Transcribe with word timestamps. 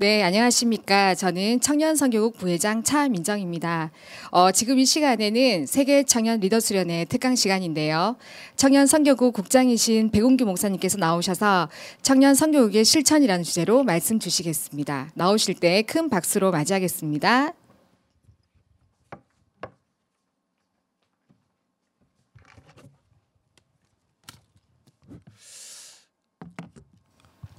네, 0.00 0.22
안녕하십니까. 0.22 1.14
저는 1.14 1.60
청년선교국 1.60 2.38
부회장 2.38 2.82
차민정입니다. 2.82 3.90
어, 4.30 4.50
지금 4.50 4.78
이 4.78 4.86
시간에는 4.86 5.66
세계 5.66 6.04
청년 6.04 6.40
리더 6.40 6.58
수련회 6.58 7.04
특강 7.04 7.36
시간인데요. 7.36 8.16
청년선교국 8.56 9.34
국장이신 9.34 10.10
백운규 10.10 10.46
목사님께서 10.46 10.96
나오셔서 10.96 11.68
청년선교국의 12.00 12.86
실천이라는 12.86 13.44
주제로 13.44 13.84
말씀 13.84 14.18
주시겠습니다. 14.18 15.10
나오실 15.16 15.56
때 15.56 15.82
큰 15.82 16.08
박수로 16.08 16.50
맞이하겠습니다. 16.50 17.52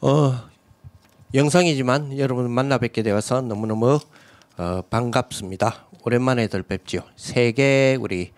어, 0.02 0.51
영상이지만 1.34 2.18
여러분 2.18 2.52
만나 2.52 2.78
뵙게 2.78 3.04
되어서 3.04 3.40
너무너무 3.40 4.00
어, 4.58 4.82
반갑습니다. 4.90 5.88
오랜만에들 6.04 6.62
뵙지요. 6.64 7.04
세계 7.16 7.98
우리 7.98 8.34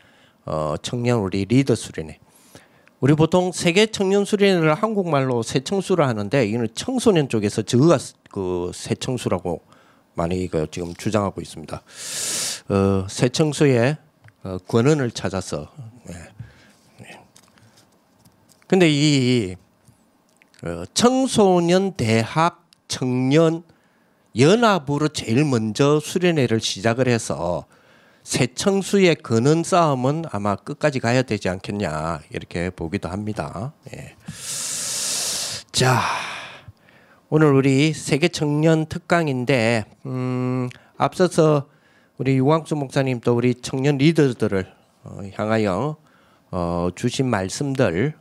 어, 0.45 0.75
청년 0.79 1.19
우리 1.21 1.45
리더 1.45 1.73
수련회. 1.73 2.19
우리 2.99 3.15
보통 3.15 3.51
세계 3.51 3.87
청년 3.87 4.25
수련회를 4.25 4.75
한국말로 4.75 5.41
새청수를 5.41 6.07
하는데 6.07 6.45
이는 6.45 6.67
청소년 6.75 7.29
쪽에서 7.29 7.63
저가 7.63 7.97
그 8.29 8.69
새청수라고 8.75 9.61
많이 10.13 10.47
그 10.47 10.67
지금 10.69 10.93
주장하고 10.93 11.41
있습니다. 11.41 11.81
어, 12.69 13.07
새청수의 13.09 13.97
어, 14.43 14.57
권한을 14.67 15.09
찾아서. 15.09 15.67
네. 16.05 16.13
네. 16.99 17.19
근데 18.67 18.87
이 18.87 19.55
어, 20.63 20.83
청소년 20.93 21.93
대학 21.93 22.62
청년 22.93 23.63
연합으로 24.37 25.07
제일 25.07 25.45
먼저 25.45 25.99
수련회를 25.99 26.59
시작을 26.59 27.07
해서 27.07 27.65
새청수의 28.21 29.15
근원 29.15 29.63
싸움은 29.63 30.25
아마 30.29 30.55
끝까지 30.55 30.99
가야 30.99 31.23
되지 31.23 31.49
않겠냐 31.49 32.21
이렇게 32.29 32.69
보기도 32.69 33.09
합니다. 33.09 33.73
예. 33.91 34.13
자 35.71 36.01
오늘 37.29 37.51
우리 37.51 37.93
세계 37.93 38.27
청년 38.27 38.85
특강인데 38.85 39.85
음, 40.05 40.69
앞서서 40.95 41.67
우리 42.19 42.37
유광수 42.37 42.75
목사님 42.75 43.21
또 43.21 43.35
우리 43.35 43.55
청년 43.55 43.97
리더들을 43.97 44.71
어, 45.05 45.19
향하여 45.33 45.97
어, 46.51 46.89
주신 46.93 47.27
말씀들 47.27 48.13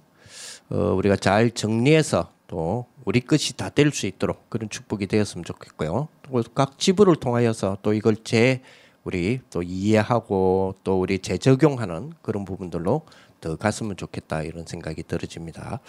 어, 0.71 0.77
우리가 0.77 1.17
잘 1.17 1.51
정리해서 1.51 2.31
또 2.47 2.87
우리 3.05 3.21
끝이 3.21 3.53
다 3.57 3.71
될 3.71 3.91
수 3.93 4.07
있도록 4.07 4.49
그런 4.51 4.69
축복이 4.69 5.07
되었으면 5.07 5.45
좋겠고요. 5.45 6.09
각 6.55 6.79
지부를 6.79 7.17
통하여서 7.17 7.79
또 7.83 7.93
이걸 7.93 8.17
재 8.17 8.63
우리 9.05 9.41
또 9.51 9.63
이해하고 9.63 10.77
또 10.85 11.01
우리 11.01 11.19
재적용하는 11.19 12.13
그런 12.23 12.45
부분들로 12.45 13.03
더 13.41 13.57
갔으면 13.57 13.97
좋겠다 13.97 14.43
이런 14.43 14.65
생각이 14.67 15.03
들어집니다. 15.03 15.81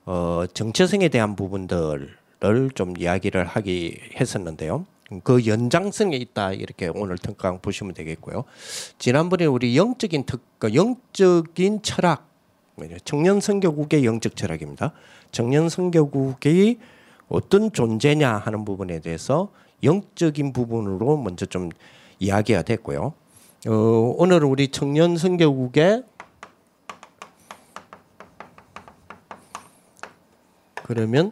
어, 0.05 0.45
정체성에 0.53 1.09
대한 1.09 1.35
부분들을 1.35 2.71
좀 2.75 2.95
이야기를 2.97 3.45
하기 3.45 3.99
했었는데요. 4.19 4.85
그 5.23 5.45
연장성에 5.47 6.15
있다 6.17 6.53
이렇게 6.53 6.89
오늘 6.93 7.17
특강 7.17 7.59
보시면 7.59 7.93
되겠고요. 7.93 8.43
지난번에 8.99 9.45
우리 9.45 9.75
영적인 9.75 10.25
특그 10.25 10.75
영적인 10.75 11.81
철학 11.81 12.27
청년 13.05 13.39
선교국의 13.39 14.05
영적 14.05 14.35
철학입니다. 14.35 14.91
청년 15.31 15.67
선교국이 15.67 16.77
어떤 17.27 17.71
존재냐 17.71 18.37
하는 18.37 18.65
부분에 18.65 18.99
대해서 18.99 19.49
영적인 19.83 20.53
부분으로 20.53 21.17
먼저 21.17 21.45
좀 21.45 21.69
이야기가 22.19 22.63
됐고요. 22.63 23.13
어, 23.67 23.71
오늘 24.17 24.43
우리 24.43 24.69
청년 24.69 25.17
선교국의 25.17 26.03
그러면 30.83 31.31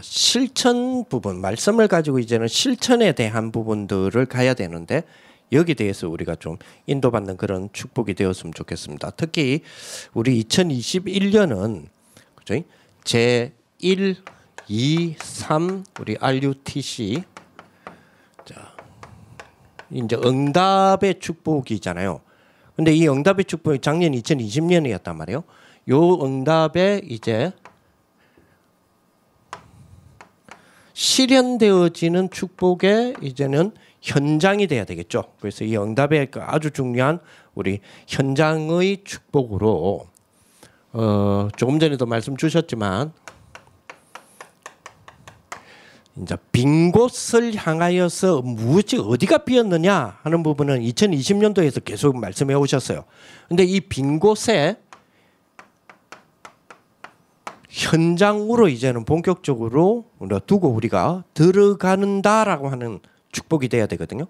실천 0.00 1.04
부분 1.04 1.40
말씀을 1.40 1.86
가지고 1.88 2.18
이제는 2.18 2.48
실천에 2.48 3.12
대한 3.12 3.52
부분들을 3.52 4.26
가야 4.26 4.54
되는데 4.54 5.04
여기 5.52 5.74
대해서 5.74 6.08
우리가 6.08 6.34
좀 6.34 6.56
인도받는 6.86 7.36
그런 7.36 7.68
축복이 7.72 8.14
되었으면 8.14 8.52
좋겠습니다. 8.52 9.12
특히 9.12 9.62
우리 10.12 10.42
2021년은 10.42 11.86
그죠? 12.34 12.62
제 13.04 13.52
1, 13.78 14.16
2, 14.68 15.14
3 15.18 15.84
우리 16.00 16.16
RUTC 16.18 17.22
이제 19.90 20.16
응답의 20.16 21.20
축복이잖아요. 21.20 22.20
근데 22.74 22.92
이 22.92 23.08
응답의 23.08 23.46
축복이 23.46 23.80
작년 23.80 24.12
2020년이었단 24.12 25.16
말이에요. 25.16 25.44
요 25.88 26.24
응답에 26.24 27.02
이제 27.04 27.52
실현되어지는 30.92 32.30
축복의 32.30 33.16
이제는 33.20 33.72
현장이 34.00 34.66
돼야 34.66 34.84
되겠죠. 34.84 35.24
그래서 35.40 35.64
이 35.64 35.76
응답의 35.76 36.30
그 36.30 36.40
아주 36.42 36.70
중요한 36.70 37.18
우리 37.54 37.80
현장의 38.06 39.04
축복으로 39.04 40.06
어, 40.92 41.48
조금 41.56 41.78
전에도 41.78 42.06
말씀 42.06 42.36
주셨지만 42.36 43.12
이제 46.22 46.36
빈 46.50 46.92
곳을 46.92 47.54
향하여서 47.54 48.42
무엇이 48.42 48.96
어디가 48.98 49.38
비었느냐 49.38 50.18
하는 50.22 50.42
부분은 50.42 50.80
2020년도에서 50.80 51.84
계속 51.84 52.16
말씀해 52.18 52.54
오셨어요. 52.54 53.04
근데 53.48 53.64
이 53.64 53.80
빈 53.80 54.18
곳에 54.18 54.76
현장으로 57.68 58.68
이제는 58.68 59.04
본격적으로 59.04 60.06
두고 60.46 60.68
우리가 60.70 61.24
들어간다라고 61.34 62.70
하는 62.70 63.00
축복이 63.32 63.68
돼야 63.68 63.86
되거든요. 63.86 64.26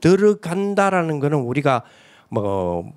들어간다라는 0.00 1.18
거는 1.18 1.38
우리가 1.38 1.82
뭐 2.28 2.92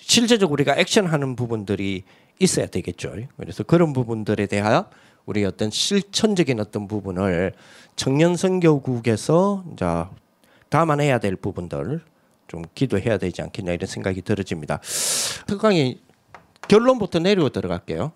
실제적으로 0.00 0.54
우리가 0.54 0.76
액션하는 0.76 1.36
부분들이 1.36 2.04
있어야 2.38 2.66
되겠죠. 2.66 3.12
그래서 3.36 3.62
그런 3.62 3.92
부분들에 3.92 4.46
대하여 4.46 4.88
우리 5.26 5.44
어떤 5.44 5.70
실천적인 5.70 6.60
어떤 6.60 6.86
부분을 6.86 7.52
청년 7.96 8.36
선교국에서 8.36 9.64
이제 9.72 9.84
감안해야 10.70 11.18
될 11.18 11.36
부분들 11.36 12.00
좀 12.48 12.62
기도해야 12.74 13.18
되지 13.18 13.42
않겠냐 13.42 13.72
이런 13.72 13.86
생각이 13.86 14.22
들어집니다. 14.22 14.80
특강이 15.46 16.00
결론부터 16.68 17.18
내리고 17.18 17.48
들어갈게요. 17.48 18.12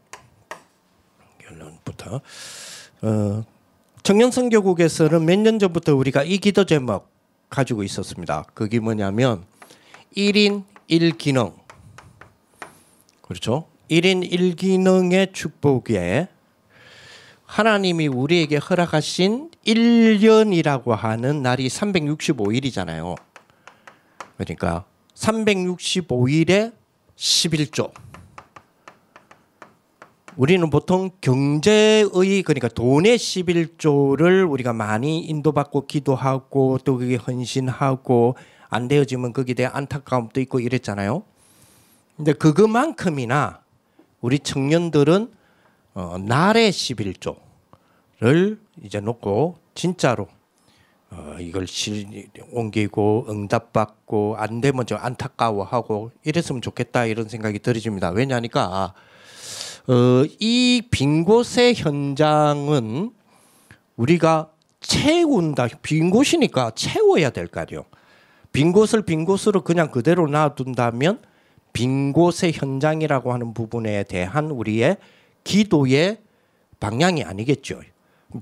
결론부터 1.39 2.21
어, 3.03 3.45
청년 4.03 4.31
선교국에서는 4.31 5.25
몇 5.25 5.37
년 5.41 5.59
전부터 5.59 5.95
우리가 5.97 6.23
이 6.23 6.39
기도 6.39 6.65
제목 6.65 7.09
가지고 7.49 7.83
있었습니다. 7.83 8.45
그게 8.55 8.79
뭐냐면 8.79 9.45
1인 10.17 10.63
1기능. 10.89 11.55
그렇죠? 13.23 13.67
1인 13.91 14.31
1기능의 14.31 15.33
축복에 15.33 16.29
하나님이 17.51 18.07
우리에게 18.07 18.59
허락하신 18.59 19.51
1년이라고 19.67 20.91
하는 20.91 21.43
날이 21.43 21.67
365일이잖아요. 21.67 23.17
그러니까 24.37 24.85
365일에 25.17 26.73
11조. 27.17 27.91
우리는 30.37 30.71
보통 30.71 31.11
경제의 31.21 32.05
그러니까 32.45 32.69
돈의 32.69 33.19
11조를 33.19 34.49
우리가 34.49 34.73
많이 34.73 35.19
인도받고 35.19 35.89
기도하고 35.89 36.79
또 36.85 36.99
그게 36.99 37.17
헌신하고 37.17 38.37
안 38.69 38.87
되어지면 38.87 39.33
거기에 39.33 39.55
대한 39.55 39.75
안타까움도 39.75 40.41
있고 40.43 40.61
이랬잖아요. 40.61 41.25
근데 42.17 42.33
그것만큼이나 42.33 43.59
우리 44.21 44.39
청년들은 44.39 45.40
어, 45.95 46.17
날의 46.19 46.71
11조를 46.73 48.59
이제 48.83 49.01
놓고 49.01 49.57
진짜로 49.75 50.29
어, 51.11 51.37
이걸 51.41 51.67
실, 51.67 52.29
옮기고 52.53 53.27
응답받고 53.29 54.37
안 54.39 54.61
되면 54.61 54.87
좀 54.87 54.99
안타까워하고 55.01 56.13
이랬으면 56.25 56.63
좋겠다 56.63 57.07
이런 57.07 57.29
생각이 57.29 57.59
들어집니다. 57.59 58.11
왜냐니까 58.11 58.95
어, 59.89 60.25
이 60.39 60.83
빈 60.91 61.25
곳의 61.25 61.75
현장은 61.75 63.11
우리가 63.97 64.51
채운다. 64.81 65.69
빈 65.83 66.11
곳이니까 66.11 66.71
채워야 66.75 67.31
될 67.31 67.49
거 67.49 67.61
아니에요. 67.61 67.85
빈 68.53 68.73
곳을 68.73 69.03
빈 69.03 69.25
곳으로 69.25 69.63
그냥 69.63 69.91
그대로 69.91 70.27
놔둔다면 70.29 71.21
빈 71.73 72.13
곳의 72.13 72.53
현장이라고 72.53 73.33
하는 73.33 73.53
부분에 73.55 74.05
대한 74.05 74.51
우리의 74.51 74.97
기도의 75.45 76.19
방향이 76.79 77.25
아니겠죠. 77.25 77.81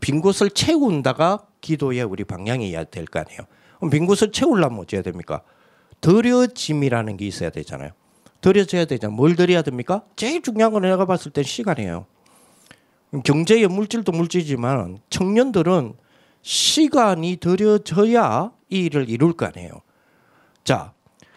빈 0.00 0.20
곳을 0.20 0.50
채운다가 0.50 1.46
기도의 1.60 2.02
우리 2.02 2.24
방향이어야 2.24 2.84
될 2.84 3.06
거 3.06 3.20
아니에요. 3.20 3.40
빈 3.90 4.06
곳을 4.06 4.32
채우려면 4.32 4.80
어찌 4.80 4.96
해야 4.96 5.02
됩니까? 5.02 5.42
드려짐이라는 6.00 7.16
게 7.16 7.26
있어야 7.26 7.50
되잖아요. 7.50 7.90
드려져야 8.40 8.84
되잖아요. 8.84 9.16
뭘 9.16 9.34
드려야 9.34 9.62
됩니까? 9.62 10.02
제일 10.14 10.42
중요한 10.42 10.72
건 10.72 10.82
내가 10.82 11.06
봤을 11.06 11.32
땐 11.32 11.42
시간이에요. 11.44 12.06
경제의 13.24 13.66
물질도 13.68 14.12
물질이지만 14.12 14.98
청년들은 15.10 15.94
시간이 16.42 17.36
들여져야 17.36 18.52
이 18.70 18.80
일을 18.80 19.08
이룰 19.08 19.32
거 19.32 19.46
아니에요. 19.46 19.72
자, 20.62 20.92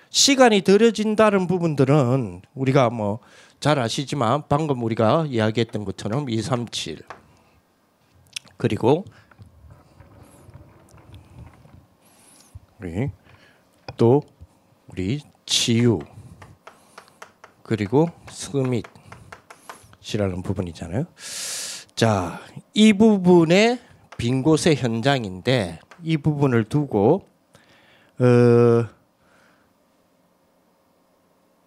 시간이 0.09 0.61
들여진다는 0.61 1.47
부분들은 1.47 2.41
우리가 2.53 2.89
뭐 2.89 3.19
잘 3.61 3.79
아시지만 3.79 4.43
방금 4.49 4.83
우리가 4.83 5.27
이야기했던 5.29 5.85
것처럼 5.85 6.29
237 6.29 7.03
그리고 8.57 9.05
우리 12.79 13.11
또 13.97 14.23
우리 14.87 15.21
치유. 15.45 15.99
그리고 17.61 18.09
스밋이라는 18.29 18.83
부분이잖아요. 20.43 21.05
자, 21.95 22.41
이 22.73 22.93
부분의 22.93 23.79
빈 24.17 24.41
곳의 24.41 24.75
현장인데 24.75 25.79
이 26.03 26.17
부분을 26.17 26.63
두고 26.63 27.27
어, 28.19 28.87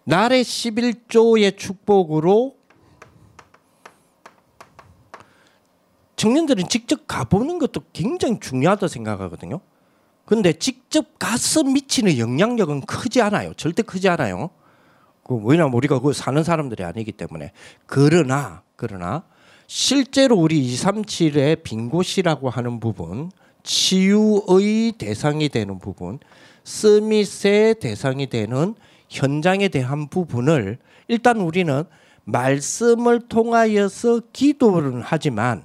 날의 0.05 0.45
11조의 0.45 1.57
축복으로 1.57 2.57
청년들은 6.17 6.69
직접 6.69 7.07
가보는 7.07 7.59
것도 7.59 7.83
굉장히 7.93 8.39
중요하다 8.41 8.89
생각하거든요. 8.89 9.61
근데 10.25 10.53
직접 10.53 11.19
가서 11.19 11.65
미치는 11.65 12.19
영향력은 12.19 12.83
크지 12.83 13.21
않아요. 13.23 13.53
절대 13.55 13.83
크지 13.83 14.09
않아요. 14.09 14.51
그 15.23 15.37
왜냐면 15.37 15.73
우리가 15.75 16.01
그 16.01 16.13
사는 16.13 16.43
사람들이 16.43 16.85
아니기 16.85 17.13
때문에 17.13 17.53
그러나 17.87 18.63
그러나 18.77 19.25
실제로 19.67 20.37
우리 20.37 20.63
237의 20.67 21.63
빈 21.63 21.89
곳이라고 21.89 22.51
하는 22.51 22.81
부분 22.81 23.31
치유의 23.63 24.93
대상이 24.99 25.49
되는 25.49 25.79
부분 25.79 26.19
스밋의 26.65 27.77
대상이 27.81 28.29
되는 28.29 28.75
현장에 29.15 29.69
대한 29.69 30.09
부분을 30.09 30.79
일단 31.09 31.39
우리는 31.39 31.85
말씀을 32.25 33.21
통하여서 33.29 34.23
기도를 34.33 35.03
하지만 35.03 35.63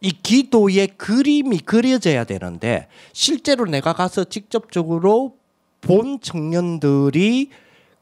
이 0.00 0.10
기도의 0.10 0.88
그림이 0.96 1.58
그려져야 1.60 2.24
되는데 2.24 2.88
실제로 3.12 3.66
내가 3.66 3.92
가서 3.92 4.24
직접적으로 4.24 5.36
본 5.80 6.20
청년들이 6.20 7.50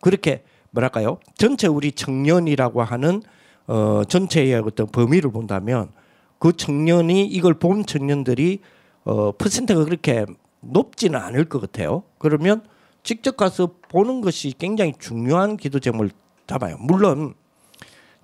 그렇게 0.00 0.44
뭐랄까요? 0.70 1.18
전체 1.36 1.66
우리 1.66 1.92
청년이라고 1.92 2.82
하는 2.82 3.22
어 3.66 4.02
전체의 4.06 4.54
어떤 4.64 4.86
범위를 4.86 5.32
본다면 5.32 5.90
그 6.38 6.52
청년이 6.52 7.26
이걸 7.26 7.54
본 7.54 7.84
청년들이 7.84 8.60
어 9.04 9.32
퍼센트가 9.32 9.84
그렇게 9.84 10.26
높지는 10.60 11.18
않을 11.18 11.46
것 11.46 11.60
같아요. 11.60 12.04
그러면 12.18 12.62
직접 13.06 13.36
가서 13.36 13.70
보는 13.88 14.20
것이 14.20 14.52
굉장히 14.58 14.92
중요한 14.98 15.56
기도 15.56 15.78
제목을 15.78 16.10
잡아요. 16.48 16.76
물론 16.80 17.34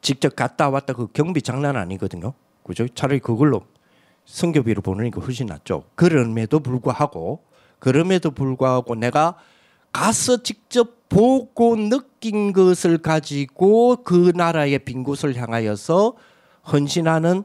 직접 0.01 0.35
갔다 0.35 0.71
왔다 0.71 0.93
그 0.93 1.07
경비 1.07 1.41
장난 1.41 1.77
아니거든요. 1.77 2.35
그죠? 2.65 2.89
차라리 2.89 3.21
그걸로 3.21 3.63
성교비를 4.25 4.83
보내는 4.83 5.13
게 5.13 5.21
훨씬 5.21 5.47
낫죠. 5.47 5.85
그럼에도 5.95 6.59
불구하고 6.59 7.45
그럼에도 7.79 8.33
불구하고 8.33 8.97
내가 8.97 9.37
가서 9.93 10.43
직접 10.43 11.09
보고 11.09 11.77
느낀 11.77 12.53
것을 12.53 12.99
가지고 12.99 14.03
그 14.03 14.33
나라의 14.35 14.81
빈 14.81 15.05
곳을 15.05 15.37
향하여서 15.37 16.15
헌신하는 16.73 17.45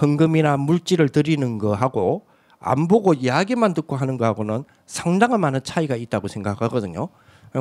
헌금이나 0.00 0.56
물질을 0.56 1.10
드리는 1.10 1.58
거하고 1.58 2.25
안 2.58 2.88
보고 2.88 3.14
이야기만 3.14 3.74
듣고 3.74 3.96
하는 3.96 4.16
거하고는 4.16 4.64
상당한 4.86 5.40
많은 5.40 5.60
차이가 5.62 5.96
있다고 5.96 6.28
생각하거든요. 6.28 7.08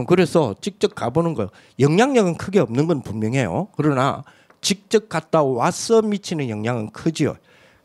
그래서 0.08 0.56
직접 0.62 0.96
가보는 0.96 1.34
거 1.34 1.50
영향력은 1.80 2.36
크게 2.38 2.60
없는 2.60 2.88
건 2.88 3.02
분명해요. 3.02 3.70
그러나 3.78 4.24
직접 4.62 5.10
갔다 5.10 5.44
와서 5.44 6.02
미치는 6.02 6.50
영향은 6.50 6.92
크지요. 6.92 7.36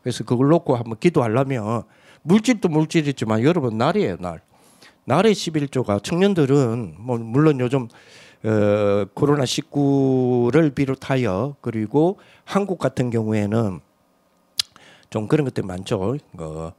그래서 0.01 0.23
그걸 0.23 0.49
놓고 0.49 0.75
한번 0.75 0.97
기도하려면 0.99 1.83
물질도 2.23 2.69
물질이지만 2.69 3.43
여러분 3.43 3.77
날이에요 3.77 4.17
날. 4.19 4.41
날의 5.05 5.33
11조가 5.33 6.03
청년들은 6.03 6.95
뭐 6.99 7.17
물론 7.17 7.59
요즘 7.59 7.87
어, 8.43 9.05
코로나 9.13 9.43
19를 9.43 10.73
비롯하여 10.73 11.55
그리고 11.61 12.19
한국 12.43 12.79
같은 12.79 13.09
경우에는 13.09 13.79
좀 15.09 15.27
그런 15.27 15.45
것들 15.45 15.63
많죠. 15.63 16.17
어, 16.39 16.73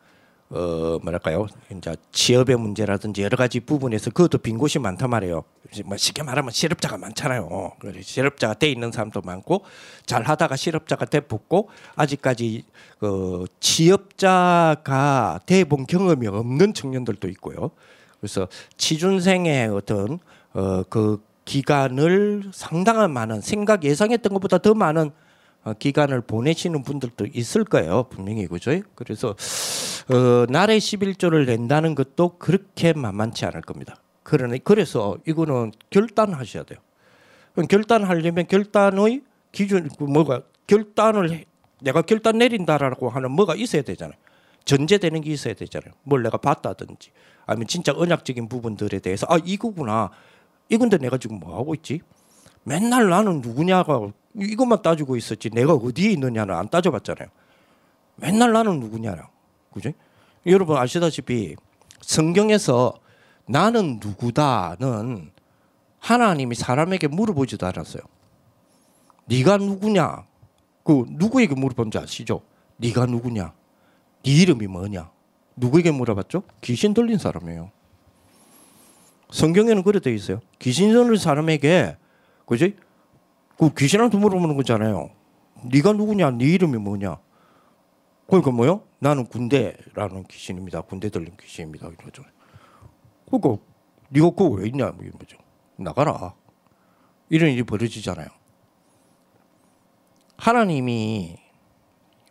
어 0.55 0.99
뭐랄까요 1.03 1.47
이제 1.75 1.97
취업의 2.13 2.57
문제라든지 2.57 3.23
여러 3.23 3.39
가지 3.39 3.59
부분에서 3.59 4.11
그것도 4.11 4.37
빈 4.39 4.59
곳이 4.59 4.79
많단 4.79 5.09
말이에요. 5.09 5.45
뭐 5.87 5.97
쉽게 5.97 6.23
말하면 6.23 6.51
실업자가 6.51 6.99
많잖아요. 6.99 7.73
실업자가 8.03 8.53
돼 8.55 8.71
있는 8.71 8.93
사람도 8.93 9.23
많고 9.23 9.65
잘 10.05 10.23
하다가 10.23 10.57
실업자가 10.57 11.07
돼 11.07 11.21
붙고 11.21 11.71
아직까지 11.97 12.65
그 12.99 13.47
취업자가 13.61 15.41
대본 15.47 15.87
경험이 15.87 16.27
없는 16.27 16.75
청년들도 16.75 17.29
있고요. 17.31 17.71
그래서 18.21 18.47
취준생의 18.77 19.69
어떤 19.69 20.19
어그 20.53 21.25
기간을 21.47 22.51
상당한 22.53 23.11
많은 23.11 23.41
생각 23.41 23.85
예상했던 23.85 24.35
것보다 24.35 24.59
더 24.59 24.75
많은 24.75 25.13
어, 25.65 25.73
기간을 25.75 26.23
보내시는 26.23 26.83
분들도 26.83 27.27
있을 27.33 27.65
거예요. 27.65 28.05
분명히 28.11 28.47
그죠? 28.47 28.73
그래서 28.95 29.35
어, 30.13 30.45
날의 30.47 30.79
11조를 30.79 31.47
낸다는 31.47 31.95
것도 31.95 32.37
그렇게 32.39 32.93
만만치 32.93 33.47
않을 33.47 33.63
겁니다. 33.63 33.97
그러니 34.23 34.63
그래서 34.63 35.17
이거는 35.27 35.73
결단하셔야 35.89 36.65
돼요. 36.65 36.79
그럼 37.55 37.67
결단하려면 37.67 38.47
결단의 38.47 39.23
기준 39.53 39.89
그 39.89 40.05
뭐가 40.05 40.43
결단을 40.67 41.31
해, 41.31 41.45
내가 41.81 42.03
결단 42.03 42.39
내린다라고 42.39 43.09
하는 43.09 43.31
뭐가 43.31 43.55
있어야 43.55 43.83
되잖아요. 43.83 44.17
전제되는 44.67 45.23
게 45.23 45.31
있어야 45.31 45.55
되잖아요. 45.55 45.93
뭘 46.03 46.23
내가 46.23 46.37
봤다든지 46.37 47.11
아니면 47.47 47.67
진짜 47.67 47.93
언약적인 47.97 48.49
부분들에 48.49 48.99
대해서 48.99 49.27
아 49.31 49.39
이거구나. 49.43 50.11
이건데 50.69 50.99
내가 50.99 51.17
지금 51.19 51.41
뭐 51.41 51.59
하고 51.59 51.75
있지? 51.75 52.01
맨날 52.65 53.09
나는 53.09 53.41
누구냐가 53.41 54.01
이것만 54.39 54.83
따지고 54.83 55.17
있었지 55.17 55.51
내가 55.51 55.73
어디에 55.73 56.11
있느냐는 56.13 56.55
안 56.55 56.69
따져봤잖아요. 56.69 57.29
맨날 58.17 58.53
나는 58.53 58.79
누구냐랑 58.79 59.27
그죠? 59.73 59.93
여러분 60.47 60.77
아시다시피 60.77 61.57
성경에서 62.01 62.95
나는 63.47 64.01
누구다는 64.03 65.31
하나님이 65.99 66.55
사람에게 66.55 67.09
물어보지도 67.09 67.67
않았어요. 67.67 68.03
네가 69.27 69.57
누구냐? 69.59 70.27
그 70.85 71.05
누구에게 71.09 71.55
물어본 71.55 71.91
줄 71.91 72.03
아시죠? 72.03 72.43
네가 72.79 73.07
누구냐? 73.07 73.53
네 74.25 74.31
이름이 74.31 74.67
뭐냐? 74.67 75.11
누구에게 75.57 75.91
물어봤죠? 75.91 76.43
귀신 76.61 76.95
들린 76.95 77.19
사람이에요. 77.19 77.71
성경에는 79.31 79.83
그래 79.83 80.01
돼 80.01 80.13
있어요. 80.13 80.41
귀신 80.59 80.93
들린 80.93 81.17
사람에게 81.17 81.97
그지? 82.47 82.77
그 83.57 83.73
귀신한테 83.75 84.19
물어보는 84.19 84.57
거잖아요. 84.57 85.11
네가 85.63 85.93
누구냐? 85.93 86.33
네 86.33 86.47
이름이 86.47 86.79
뭐냐? 86.79 87.19
그러니까 88.33 88.51
뭐요? 88.51 88.81
나는 88.99 89.27
군대라는 89.27 90.25
귀신입니다. 90.25 90.81
군대 90.81 91.11
들린 91.11 91.37
귀신입니다. 91.39 91.89
이러죠. 92.01 92.23
그러니까 93.27 93.63
네가 94.09 94.31
그거 94.31 94.45
왜 94.47 94.69
있냐? 94.69 94.87
뭐 94.91 95.05
이런 95.05 95.19
거죠. 95.19 95.37
나가라. 95.77 96.33
이런 97.29 97.51
일이 97.51 97.63
벌어지잖아요. 97.63 98.29
하나님이 100.39 101.37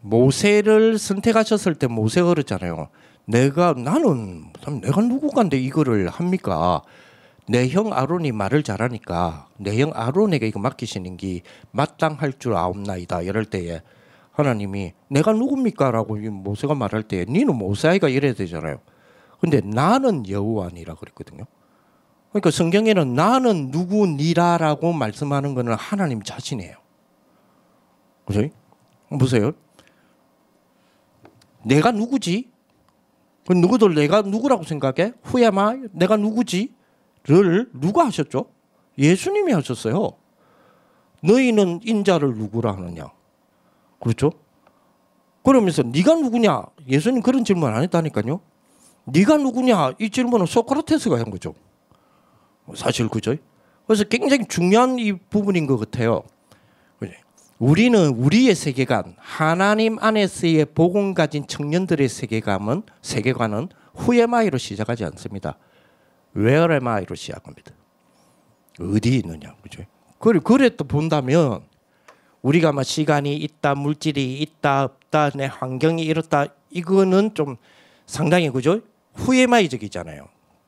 모세를 0.02 0.98
선택하셨을 0.98 1.76
때 1.76 1.86
모세가 1.86 2.30
그랬잖아요. 2.30 2.90
내가 3.26 3.74
나는 3.74 4.52
내가 4.82 5.02
누구간데 5.02 5.58
이거를 5.60 6.10
합니까? 6.10 6.82
내 7.48 7.68
형 7.70 7.94
아론이 7.94 8.32
말을 8.32 8.64
잘하니까 8.64 9.50
내 9.58 9.80
형 9.80 9.92
아론에게 9.94 10.48
이거 10.48 10.60
맡기시는 10.60 11.18
게 11.18 11.42
마땅할 11.72 12.40
줄 12.40 12.56
아옵나이다. 12.56 13.22
이럴 13.22 13.46
때에 13.46 13.82
하나님이 14.32 14.94
내가 15.10 15.34
누굽니까라고 15.34 16.16
모세가 16.16 16.76
말할 16.76 17.04
때 17.04 17.26
니는 17.28 17.56
모세아이가 17.56 18.10
이래야 18.10 18.34
되잖아요. 18.34 18.80
근데 19.40 19.60
나는 19.62 20.28
여호와니라 20.30 20.96
그랬거든요. 20.96 21.46
그러니까 22.30 22.52
성경에는 22.52 23.14
나는 23.14 23.72
누구니라라고 23.72 24.94
말씀하는 24.94 25.54
것은 25.54 25.74
하나님 25.74 26.22
자신이에요. 26.22 26.78
그죠? 28.26 28.48
보세요. 29.20 29.52
내가 31.64 31.92
누구지? 31.92 32.50
그 33.46 33.54
누구들 33.54 33.96
내가 33.96 34.22
누구라고 34.22 34.64
생각해? 34.64 35.14
후야마 35.24 35.76
내가 35.92 36.16
누구지?를 36.16 37.70
누가 37.74 38.06
하셨죠? 38.06 38.46
예수님이 38.98 39.52
하셨어요. 39.52 40.12
너희는 41.24 41.82
인자를 41.84 42.36
누구라 42.36 42.74
하느냐? 42.74 43.12
그렇죠? 44.02 44.32
그러면서 45.44 45.84
네가 45.84 46.16
누구냐? 46.16 46.64
예수님 46.88 47.22
그런 47.22 47.44
질문 47.44 47.74
안 47.74 47.82
했다니까요. 47.84 48.42
네가 49.06 49.38
누구냐? 49.38 49.94
이 50.00 50.10
질문은 50.10 50.46
소크라테스가 50.46 51.18
한 51.18 51.32
거죠. 51.32 51.54
사실 52.76 53.08
그죠? 53.08 53.36
그래서 53.88 54.04
굉장히 54.04 54.46
중요한 54.48 55.00
이 55.00 55.14
부분인 55.14 55.68
것 55.68 55.78
같아요. 55.78 56.24
우리는 57.62 58.08
우리의 58.16 58.56
세계관, 58.56 59.16
하나님 59.20 60.00
안에서의 60.00 60.66
복음 60.74 61.14
가진 61.14 61.46
청년들의 61.46 62.10
세계관은 62.10 62.82
세계관은 63.04 63.70
Who 63.94 64.18
am 64.18 64.34
I로 64.34 64.58
시작하지 64.58 65.06
않습니다. 65.06 65.60
Where 66.34 66.74
am 66.74 66.90
I로 66.90 67.14
시작합니다. 67.14 67.72
어디 68.80 69.18
있느냐, 69.18 69.54
그죠? 69.62 69.84
그래, 70.18 70.40
그래 70.44 70.70
또 70.70 70.86
본다면 70.86 71.62
우리가 72.42 72.72
막 72.72 72.84
시간이 72.84 73.36
있다, 73.36 73.76
물질이 73.76 74.40
있다, 74.40 74.84
없다, 74.84 75.30
내 75.32 75.46
환경이 75.46 76.04
이렇다, 76.04 76.46
이거는 76.70 77.34
좀 77.34 77.58
상당히 78.06 78.50
그죠? 78.50 78.82
후에마이적이잖아요. 79.14 80.28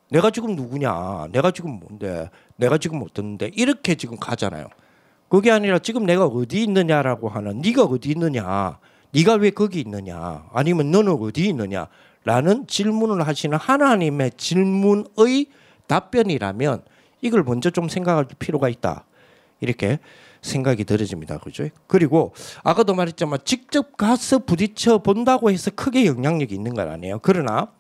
내가 0.10 0.30
지금 0.30 0.56
누구냐? 0.56 1.27
내가 1.32 1.51
지금 1.51 1.80
뭔데? 1.80 2.30
내가 2.58 2.77
지금 2.77 3.01
어떤데? 3.01 3.50
이렇게 3.56 3.96
지금 3.96 4.18
가잖아요. 4.18 4.68
그게 5.27 5.50
아니라 5.50 5.80
지금 5.80 6.06
내가 6.06 6.25
어디 6.25 6.62
있느냐라고 6.63 7.30
하는 7.30 7.62
네가 7.62 7.84
어디 7.86 8.10
있느냐? 8.10 8.77
네가 9.12 9.36
왜 9.36 9.50
거기 9.50 9.80
있느냐? 9.80 10.46
아니면 10.53 10.92
너는 10.92 11.13
어디 11.13 11.48
있느냐?라는 11.48 12.68
질문을 12.68 13.25
하시는 13.25 13.58
하나님의 13.58 14.32
질문의 14.38 15.48
답변이라면 15.88 16.84
이걸 17.22 17.44
먼저 17.44 17.72
좀 17.72 17.89
생각할 17.89 18.25
필요가 18.38 18.70
있다. 18.70 19.06
이렇게 19.60 20.00
생각이 20.43 20.83
들어집니다. 20.83 21.39
그죠? 21.39 21.67
그리고 21.88 22.33
아까도 22.63 22.93
말했지만 22.93 23.39
직접 23.43 23.97
가서 23.97 24.39
부딪혀 24.39 25.00
본다고 25.00 25.50
해서 25.50 25.71
크게 25.71 26.05
영향력이 26.05 26.53
있는 26.53 26.75
건 26.75 26.89
아니에요. 26.89 27.19
그러나 27.23 27.71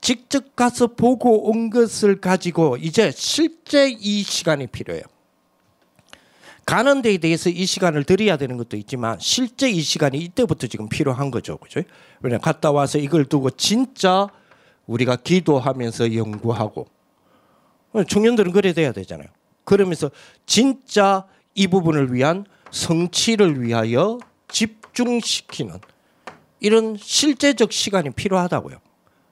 직접 0.00 0.54
가서 0.54 0.88
보고 0.88 1.50
온 1.50 1.70
것을 1.70 2.20
가지고 2.20 2.76
이제 2.76 3.10
실제 3.10 3.90
이 3.90 4.22
시간이 4.22 4.68
필요해요. 4.68 5.02
가는 6.66 7.02
데에 7.02 7.18
대해서 7.18 7.50
이 7.50 7.66
시간을 7.66 8.04
들여야 8.04 8.36
되는 8.36 8.56
것도 8.56 8.76
있지만 8.76 9.18
실제 9.18 9.68
이 9.68 9.80
시간이 9.80 10.18
이때부터 10.18 10.68
지금 10.68 10.88
필요한 10.88 11.30
거죠. 11.30 11.56
그죠? 11.56 11.82
왜냐 12.20 12.38
갔다 12.38 12.70
와서 12.70 12.98
이걸 12.98 13.24
두고 13.24 13.50
진짜 13.50 14.28
우리가 14.86 15.16
기도하면서 15.16 16.14
연구하고 16.14 16.86
청년들은 18.08 18.52
그래 18.52 18.72
돼야 18.72 18.92
되잖아요. 18.92 19.28
그러면서 19.64 20.10
진짜 20.46 21.24
이 21.54 21.66
부분을 21.66 22.12
위한 22.12 22.44
성취를 22.70 23.62
위하여 23.62 24.18
집중시키는 24.48 25.78
이런 26.60 26.96
실제적 26.98 27.72
시간이 27.72 28.10
필요하다고요. 28.10 28.78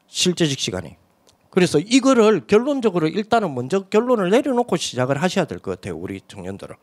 실제적 0.07 0.59
시간이. 0.59 0.97
그래서 1.51 1.79
이거를 1.79 2.47
결론적으로 2.47 3.09
일단은 3.09 3.55
먼저 3.55 3.81
결론을 3.89 4.31
내려놓고 4.31 4.77
시작을 4.77 5.21
하셔야 5.23 5.45
될 5.45 5.59
것 5.59 5.73
같아요. 5.73 5.97
우리 5.97 6.21
청년들은. 6.27 6.75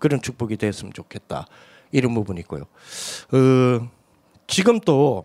그런 0.00 0.20
축복이 0.20 0.56
됐으면 0.56 0.92
좋겠다. 0.92 1.46
이런 1.92 2.14
부분이 2.14 2.40
있고요. 2.40 2.62
어, 3.32 3.88
지금 4.46 4.80
또 4.80 5.24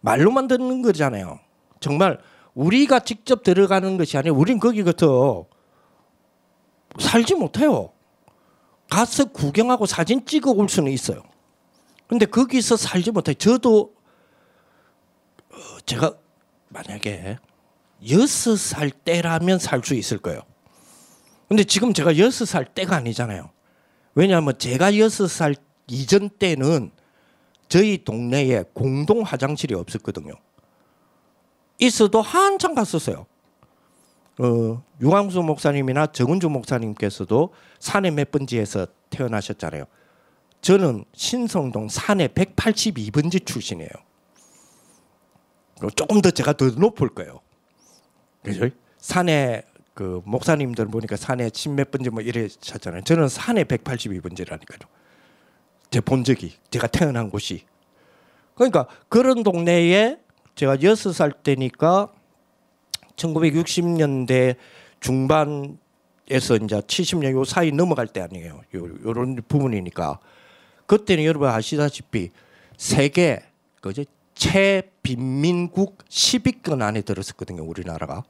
말로만 0.00 0.48
듣는 0.48 0.82
거잖아요. 0.82 1.38
정말 1.80 2.18
우리가 2.54 3.00
직접 3.00 3.42
들어가는 3.44 3.96
것이 3.96 4.16
아니라 4.18 4.34
우린 4.34 4.58
거기 4.58 4.82
겉어 4.82 5.46
살지 6.98 7.34
못해요. 7.36 7.90
가서 8.90 9.26
구경하고 9.26 9.86
사진 9.86 10.26
찍어 10.26 10.50
올 10.50 10.68
수는 10.68 10.92
있어요. 10.92 11.22
근데 12.08 12.26
거기서 12.26 12.76
살지 12.76 13.12
못해. 13.12 13.32
저도 13.34 13.94
어, 15.50 15.56
제가 15.86 16.16
만약에 16.68 17.38
여섯 18.10 18.56
살 18.56 18.90
때라면 18.90 19.58
살 19.58 19.82
수 19.84 19.94
있을 19.94 20.18
거예요. 20.18 20.42
근데 21.48 21.64
지금 21.64 21.92
제가 21.92 22.18
여섯 22.18 22.44
살 22.44 22.64
때가 22.64 22.96
아니잖아요. 22.96 23.50
왜냐하면 24.14 24.58
제가 24.58 24.98
여섯 24.98 25.28
살 25.28 25.54
이전 25.86 26.28
때는 26.28 26.90
저희 27.68 28.04
동네에 28.04 28.64
공동 28.72 29.22
화장실이 29.22 29.74
없었거든요. 29.74 30.34
있어도 31.78 32.20
한참 32.20 32.74
갔었어요. 32.74 33.26
어, 34.40 34.82
유광수 35.02 35.42
목사님이나 35.42 36.06
정은주 36.06 36.48
목사님께서도 36.48 37.52
산의 37.78 38.12
몇 38.12 38.30
번지에서 38.30 38.86
태어나셨잖아요. 39.10 39.84
저는 40.62 41.04
신성동 41.12 41.90
산의 41.90 42.30
182번지 42.30 43.44
출신이에요. 43.44 43.90
조금 45.94 46.22
더 46.22 46.30
제가 46.30 46.54
더 46.54 46.66
높을 46.66 47.10
거예요. 47.10 47.40
그죠? 48.42 48.68
산에 48.98 49.62
그 49.92 50.22
목사님들 50.24 50.86
보니까 50.86 51.16
산에 51.16 51.50
십몇 51.52 51.90
번째 51.90 52.08
뭐 52.08 52.22
이래 52.22 52.48
찾잖아요. 52.48 53.02
저는 53.02 53.28
산에 53.28 53.64
182번째라니까요. 53.64 54.86
제 55.90 56.00
본적이 56.00 56.54
제가 56.70 56.86
태어난 56.86 57.28
곳이. 57.28 57.64
그러니까 58.54 58.86
그런 59.10 59.42
동네에 59.42 60.18
제가 60.54 60.80
여섯 60.82 61.12
살 61.12 61.32
때니까 61.32 62.12
1960년대 63.20 64.56
중반에서 65.00 66.56
이제 66.56 66.80
70년 66.80 67.32
요 67.32 67.44
사이 67.44 67.72
넘어갈 67.72 68.06
때 68.06 68.20
아니에요. 68.20 68.60
요 68.74 68.88
요런 69.04 69.42
부분이니까 69.48 70.18
그때는 70.86 71.24
여러분 71.24 71.48
아시다시피 71.48 72.30
세계 72.76 73.42
그죠 73.80 74.04
최빈민국 74.34 75.98
10위권 76.08 76.82
안에 76.82 77.02
들었었거든요. 77.02 77.62
우리나라가. 77.62 78.24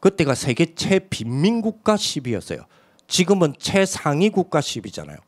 그때가 0.00 0.34
세계 0.34 0.74
최빈민국가 0.74 1.94
10위였어요. 1.94 2.64
지금은 3.06 3.54
최상위 3.58 4.30
국가 4.30 4.60
10위잖아요. 4.60 5.18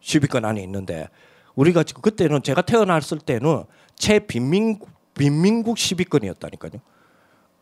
10위권 0.00 0.44
안에 0.44 0.62
있는데 0.62 1.08
우리가 1.54 1.82
지금 1.82 2.02
그때는 2.02 2.42
제가 2.42 2.62
태어났을 2.62 3.18
때는 3.18 3.64
최빈민국 3.96 4.90
빈민국 5.14 5.76
10위권이었다니까요. 5.76 6.80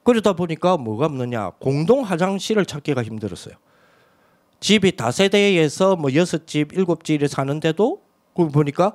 그러다 0.04 0.34
보니까 0.34 0.76
뭐가 0.76 1.06
없느냐 1.06 1.50
공동 1.58 2.02
화장실을 2.02 2.66
찾기가 2.66 3.02
힘들었어요. 3.02 3.54
집이 4.60 4.96
다세대에서 4.96 5.96
뭐 5.96 6.14
여섯 6.14 6.46
집, 6.46 6.72
일곱 6.72 7.04
집에 7.04 7.26
사는데도 7.26 8.02
그 8.34 8.48
보니까 8.48 8.94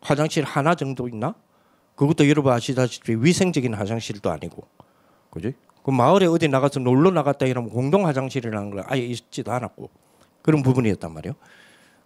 화장실 0.00 0.44
하나 0.44 0.74
정도 0.74 1.08
있나? 1.08 1.34
그것도 1.94 2.28
여러분 2.28 2.52
아시다시피 2.52 3.14
위생적인 3.14 3.72
화장실도 3.74 4.30
아니고, 4.30 4.66
그지? 5.30 5.54
그 5.82 5.90
마을에 5.90 6.26
어디 6.26 6.48
나가서 6.48 6.80
놀러 6.80 7.10
나갔다 7.10 7.46
이러면 7.46 7.70
공동 7.70 8.06
화장실이라는 8.06 8.70
걸 8.70 8.84
아예 8.86 9.00
있지도 9.02 9.52
않았고 9.52 9.88
그런 10.42 10.62
부분이었단 10.62 11.12
말이에요. 11.12 11.34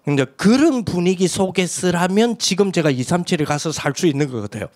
근데 0.05 0.25
그런 0.25 0.85
분위기 0.85 1.27
속에서라면 1.29 2.39
지금 2.39 2.73
제가 2.73 2.93
237에 2.93 3.45
가서 3.45 3.73
살 3.73 3.95
수 3.97 4.07
있는 4.07 4.31
것 4.31 4.41
같아요. 4.41 4.69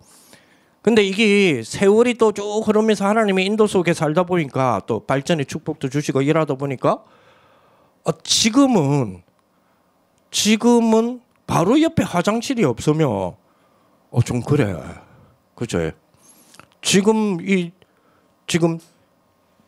근데 0.85 1.03
이게 1.03 1.63
세월이 1.65 2.15
또 2.15 2.31
쭉 2.31 2.61
흐르면서 2.69 3.07
하나님의 3.07 3.47
인도 3.47 3.67
속에 3.67 3.95
살다 3.95 4.25
보니까 4.25 4.83
또 4.87 5.01
발전의 5.07 5.47
축복도 5.47 5.89
주시고 5.89 6.21
일하다 6.21 6.57
보니까 6.57 7.03
어, 8.05 8.11
지금은 8.23 9.23
지금은 10.31 11.23
바로 11.47 11.81
옆에 11.81 12.03
화장실이 12.03 12.65
없으면 12.65 13.09
어 13.09 14.21
좀 14.27 14.43
그래 14.43 14.77
그죠 15.55 15.91
지금 16.83 17.41
이 17.41 17.73
지금 18.47 18.79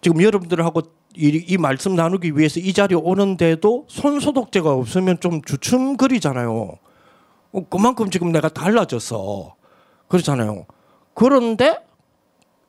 지금 0.02 0.20
여러분들하고 0.22 0.82
이, 1.16 1.44
이 1.48 1.56
말씀 1.56 1.94
나누기 1.96 2.36
위해서 2.36 2.60
이 2.60 2.74
자리에 2.74 2.98
오는데도 3.02 3.86
손 3.88 4.20
소독제가 4.20 4.70
없으면 4.70 5.18
좀 5.20 5.40
주춤거리잖아요. 5.40 6.78
어, 7.52 7.68
그만큼 7.70 8.10
지금 8.10 8.32
내가 8.32 8.50
달라졌어. 8.50 9.54
그렇잖아요. 10.08 10.66
그런데 11.16 11.78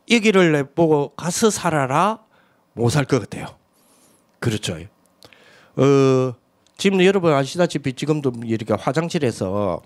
이 0.07 0.21
길을 0.21 0.53
내보고 0.53 1.09
가서 1.17 1.49
살아라 1.49 2.23
못 2.73 2.89
살 2.89 3.03
것 3.05 3.19
같아요. 3.19 3.47
그렇죠. 4.39 4.77
어, 5.75 6.33
지금 6.77 7.03
여러분 7.03 7.33
아시다시피 7.33 7.91
지금도 7.93 8.31
이렇게 8.45 8.73
화장실에서 8.73 9.81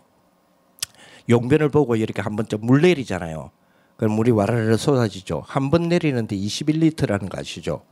용변을 1.27 1.69
보고 1.69 1.95
이렇게 1.95 2.21
한 2.21 2.35
번쯤 2.35 2.59
물 2.61 2.81
내리잖아요. 2.83 3.49
그럼 3.97 4.13
물이 4.13 4.29
와라라 4.31 4.77
쏟아지죠. 4.77 5.43
한 5.47 5.71
번 5.71 5.89
내리는데 5.89 6.35
21리터라는 6.35 7.29
거 7.29 7.39
아시죠? 7.39 7.83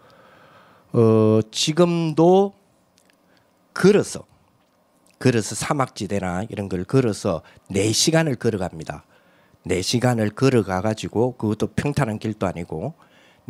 어, 0.93 1.39
지금도 1.51 2.53
걸어서 3.73 4.23
걸어서 5.17 5.55
사막지대나 5.55 6.43
이런 6.49 6.69
걸 6.69 6.83
걸어서 6.83 7.41
4시간을 7.71 8.37
걸어갑니다. 8.37 9.03
4시간을 9.67 10.35
걸어가 10.35 10.81
가지고 10.81 11.35
그것도 11.37 11.67
평탄한 11.75 12.19
길도 12.19 12.47
아니고 12.47 12.93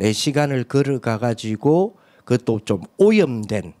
4시간을 0.00 0.68
걸어가 0.68 1.18
가지고 1.18 1.96
그것도 2.24 2.60
좀 2.64 2.82
오염된 2.96 3.72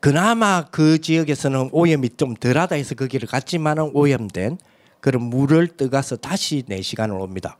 그나마 0.00 0.64
그 0.70 1.00
지역에서는 1.00 1.70
오염이 1.72 2.10
좀 2.16 2.34
덜하다 2.34 2.76
해서 2.76 2.94
그 2.94 3.06
길을 3.06 3.28
갔지만은 3.28 3.90
오염된 3.94 4.58
그런 5.00 5.22
물을 5.22 5.68
뜨가서 5.68 6.16
다시 6.16 6.64
4시간을 6.68 7.20
옵니다. 7.20 7.58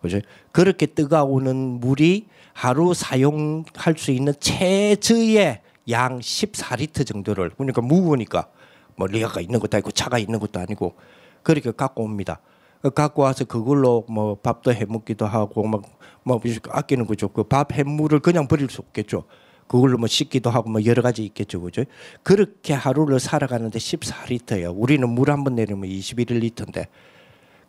그죠? 0.00 0.20
그렇게 0.52 0.86
뜨가오는 0.86 1.56
물이 1.56 2.28
하루 2.52 2.94
사용할 2.94 3.96
수 3.96 4.10
있는 4.10 4.32
최저의 4.38 5.60
양 5.90 6.18
14리터 6.20 7.06
정도를 7.06 7.50
그러니까 7.50 7.82
무거우니까 7.82 8.48
뭐 8.96 9.06
리아가 9.06 9.40
있는 9.40 9.60
것도 9.60 9.76
아니고 9.76 9.90
차가 9.90 10.18
있는 10.18 10.38
것도 10.38 10.60
아니고 10.60 10.96
그렇게 11.42 11.70
갖고 11.70 12.02
옵니다. 12.04 12.40
갖고 12.94 13.22
와서 13.22 13.44
그걸로 13.44 14.04
뭐 14.08 14.36
밥도 14.36 14.72
해 14.72 14.84
먹기도 14.88 15.26
하고 15.26 15.66
막 15.66 15.82
뭐 16.24 16.40
아끼는 16.70 17.06
거죠. 17.06 17.28
그 17.28 17.42
밥 17.42 17.72
해물을 17.72 18.18
그냥 18.20 18.48
버릴 18.48 18.68
수 18.68 18.82
없겠죠. 18.82 19.24
그걸로 19.66 19.96
뭐 19.96 20.06
씻기도 20.08 20.50
하고 20.50 20.68
뭐 20.70 20.84
여러 20.84 21.00
가지 21.02 21.24
있겠죠. 21.24 21.60
그죠? 21.62 21.84
그렇게 22.22 22.74
하루를 22.74 23.18
살아가는데 23.20 23.78
14리터예요. 23.78 24.72
우리는 24.76 25.08
물 25.08 25.30
한 25.30 25.42
번 25.44 25.54
내리면 25.54 25.88
21리터인데 25.88 26.86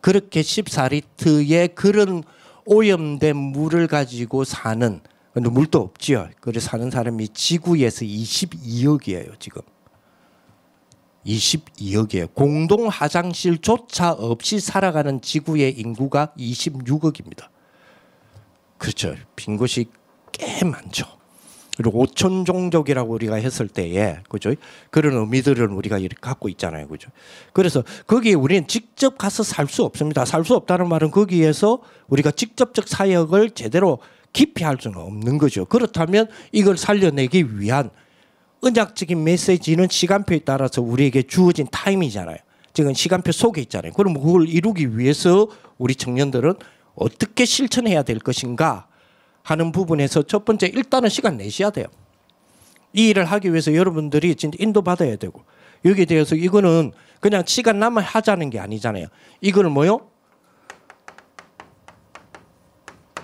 그렇게 0.02 0.42
14리터의 0.42 1.74
그런 1.76 2.24
오염된 2.66 3.36
물을 3.38 3.88
가지고 3.88 4.44
사는 4.44 5.00
근데 5.34 5.50
물도 5.50 5.80
없지요. 5.80 6.28
그래서 6.42 6.70
사는 6.70 6.90
사람이 6.92 7.30
지구에서 7.30 8.04
22억이에요, 8.04 9.40
지금. 9.40 9.62
22억이에요. 11.30 12.34
공동 12.34 12.88
화장실조차 12.88 14.12
없이 14.14 14.60
살아가는 14.60 15.22
지구의 15.22 15.80
인구가 15.80 16.34
26억입니다. 16.38 17.48
그렇죠. 18.78 19.16
빈 19.36 19.58
곳이 19.58 19.86
꽤 20.32 20.64
많죠. 20.66 21.06
그리고 21.78 22.00
오천 22.00 22.44
종족이라고 22.44 23.14
우리가 23.14 23.36
했을 23.36 23.70
때에 23.70 24.18
그죠? 24.28 24.54
그런 24.90 25.16
의미들은 25.16 25.70
우리가 25.70 25.98
이렇게 25.98 26.18
갖고 26.20 26.50
있잖아요. 26.50 26.88
그죠? 26.90 27.10
그래서 27.54 27.84
거기에 28.06 28.34
우리는 28.34 28.68
직접 28.68 29.18
가서 29.18 29.44
살 29.44 29.68
수 29.70 29.84
없습니다. 29.86 30.26
살 30.26 30.44
수 30.44 30.56
없다는 30.56 30.90
말은 30.90 31.12
거기에서 31.12 31.80
우리가 32.08 32.32
직접적 32.32 32.88
사역을 32.88 33.52
제대로 33.52 34.00
깊이 34.34 34.64
할 34.64 34.78
수는 34.80 34.98
없는 34.98 35.38
거죠. 35.38 35.64
그렇다면 35.66 36.28
이걸 36.52 36.76
살려내기 36.78 37.60
위한 37.60 37.92
은약적인 38.64 39.24
메시지는 39.24 39.88
시간표에 39.90 40.40
따라서 40.40 40.82
우리에게 40.82 41.24
주어진 41.24 41.68
타임이잖아요. 41.72 42.38
지금 42.74 42.94
시간표 42.94 43.32
속에 43.32 43.62
있잖아요. 43.62 43.94
그럼 43.94 44.14
그걸 44.14 44.48
이루기 44.48 44.98
위해서 44.98 45.48
우리 45.78 45.96
청년들은 45.96 46.54
어떻게 46.96 47.46
실천해야 47.46 48.04
될 48.04 48.20
것인가 48.20 48.88
하는 49.44 49.72
부분에서 49.72 50.24
첫 50.24 50.46
번째 50.46 50.68
일단은 50.68 51.10
시간 51.10 51.38
내셔야 51.38 51.70
돼요. 51.70 51.88
이 52.94 53.10
일을 53.10 53.26
하기 53.26 53.50
위해서 53.52 53.74
여러분들이 53.74 54.36
진짜 54.36 54.58
인도 54.60 54.82
받아야 54.82 55.16
되고 55.16 55.44
여기에 55.86 56.06
대해서 56.06 56.36
이거는 56.36 56.92
그냥 57.20 57.44
시간 57.46 57.80
남아 57.80 58.02
하자는 58.02 58.50
게 58.50 58.60
아니잖아요. 58.60 59.08
이거는 59.42 59.72
뭐요? 59.72 60.10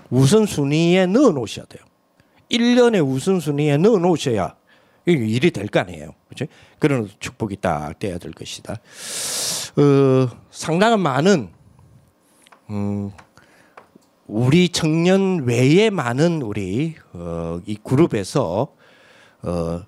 우선순위에 0.10 1.08
넣어 1.08 1.32
놓으셔야 1.32 1.66
돼요. 1.66 1.84
1년의 2.52 3.06
우선순위에 3.06 3.78
넣어 3.78 3.98
놓으셔야 3.98 4.56
일이 5.06 5.52
될 5.52 5.68
거 5.68 5.80
아니에요. 5.80 6.12
그죠? 6.30 6.46
그런 6.80 7.10
축복이 7.20 7.58
딱 7.62 7.98
돼야 8.00 8.18
될 8.18 8.32
것이다. 8.32 8.74
어, 8.74 10.28
상당한 10.52 11.00
많은, 11.00 11.50
음, 12.70 13.12
우리 14.28 14.70
청년 14.70 15.44
외에 15.46 15.90
많은 15.90 16.42
우리, 16.42 16.96
어, 17.14 17.60
이 17.66 17.76
그룹에서, 17.76 18.74
어, 19.44 19.82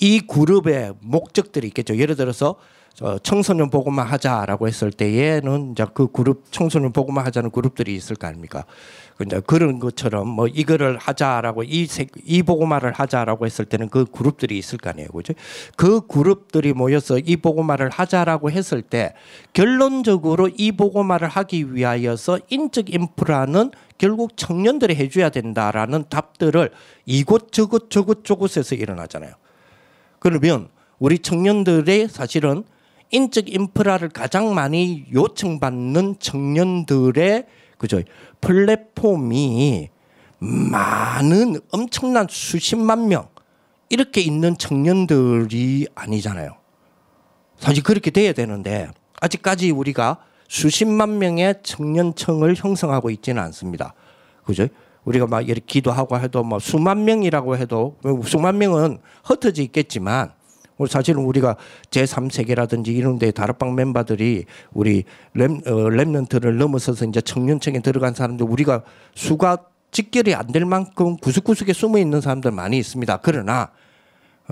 이 0.00 0.20
그룹의 0.20 0.94
목적들이 1.00 1.68
있겠죠. 1.68 1.96
예를 1.96 2.16
들어서 2.16 2.56
어, 3.02 3.18
청소년 3.18 3.68
보고만 3.68 4.06
하자라고 4.06 4.66
했을 4.68 4.90
때에는 4.90 5.72
이제 5.72 5.84
그 5.92 6.10
그룹 6.10 6.44
청소년 6.50 6.92
보고만 6.92 7.26
하자는 7.26 7.50
그룹들이 7.50 7.94
있을 7.94 8.16
거 8.16 8.26
아닙니까? 8.26 8.64
이제 9.22 9.40
그런 9.46 9.78
것처럼 9.78 10.28
뭐 10.28 10.46
이거를 10.46 10.98
하자라고 10.98 11.62
이, 11.62 11.88
이 12.24 12.42
보고말을 12.42 12.92
하자라고 12.92 13.46
했을 13.46 13.64
때는 13.64 13.88
그 13.88 14.04
그룹들이 14.04 14.58
있을 14.58 14.78
거 14.78 14.90
아니에요. 14.90 15.08
그죠? 15.08 15.32
그 15.76 16.06
그룹들이 16.06 16.74
모여서 16.74 17.18
이 17.18 17.36
보고말을 17.36 17.88
하자라고 17.88 18.50
했을 18.50 18.82
때 18.82 19.14
결론적으로 19.54 20.50
이 20.54 20.72
보고말을 20.72 21.28
하기 21.28 21.74
위하여서 21.74 22.40
인적 22.50 22.92
인프라는 22.92 23.70
결국 23.98 24.36
청년들이 24.36 24.94
해줘야 24.96 25.30
된다라는 25.30 26.04
답들을 26.10 26.70
이곳 27.06 27.52
저곳 27.52 27.90
저곳 27.90 28.24
저곳에서 28.24 28.74
일어나잖아요. 28.74 29.32
그러면 30.18 30.68
우리 30.98 31.18
청년들의 31.18 32.08
사실은 32.08 32.64
인적 33.12 33.48
인프라를 33.48 34.08
가장 34.08 34.54
많이 34.54 35.04
요청받는 35.12 36.16
청년들의 36.18 37.46
그죠 37.78 38.00
플랫폼이 38.40 39.90
많은 40.38 41.60
엄청난 41.70 42.26
수십만 42.28 43.08
명 43.08 43.28
이렇게 43.88 44.20
있는 44.20 44.58
청년들이 44.58 45.86
아니잖아요. 45.94 46.56
사실 47.58 47.82
그렇게 47.82 48.10
돼야 48.10 48.32
되는데 48.32 48.88
아직까지 49.20 49.70
우리가 49.70 50.18
수십만 50.48 51.18
명의 51.18 51.54
청년청을 51.62 52.54
형성하고 52.56 53.10
있지는 53.10 53.42
않습니다. 53.44 53.94
그죠? 54.44 54.68
우리가 55.04 55.26
막 55.26 55.48
이렇게 55.48 55.64
기도하고 55.64 56.18
해도 56.18 56.42
뭐 56.42 56.58
수만 56.58 57.04
명이라고 57.04 57.56
해도 57.56 57.96
수만 58.24 58.58
명은 58.58 58.98
흩어져 59.24 59.62
있겠지만 59.62 60.32
사실은 60.88 61.22
우리가 61.22 61.56
제3세계라든지 61.90 62.88
이런 62.88 63.18
데 63.18 63.30
다락방 63.30 63.74
멤버들이 63.74 64.44
우리 64.72 65.04
랩, 65.34 65.66
어, 65.66 65.88
랩런트를 65.88 66.52
넘어서서 66.56 67.06
이제 67.06 67.20
청년층에 67.20 67.80
들어간 67.80 68.12
사람들 68.12 68.44
우리가 68.46 68.82
수가 69.14 69.58
직결이 69.90 70.34
안 70.34 70.48
될 70.48 70.66
만큼 70.66 71.16
구석구석에 71.16 71.72
숨어 71.72 71.98
있는 71.98 72.20
사람들 72.20 72.50
많이 72.50 72.76
있습니다. 72.78 73.18
그러나 73.22 73.70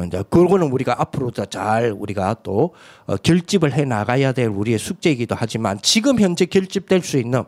이제 0.06 0.22
그거는 0.30 0.72
우리가 0.72 0.96
앞으로 0.98 1.30
잘 1.30 1.92
우리가 1.92 2.36
또 2.42 2.74
어, 3.06 3.16
결집을 3.16 3.72
해 3.74 3.84
나가야 3.84 4.32
될 4.32 4.48
우리의 4.48 4.78
숙제이기도 4.78 5.34
하지만 5.38 5.78
지금 5.82 6.18
현재 6.18 6.46
결집될 6.46 7.02
수 7.02 7.18
있는 7.18 7.44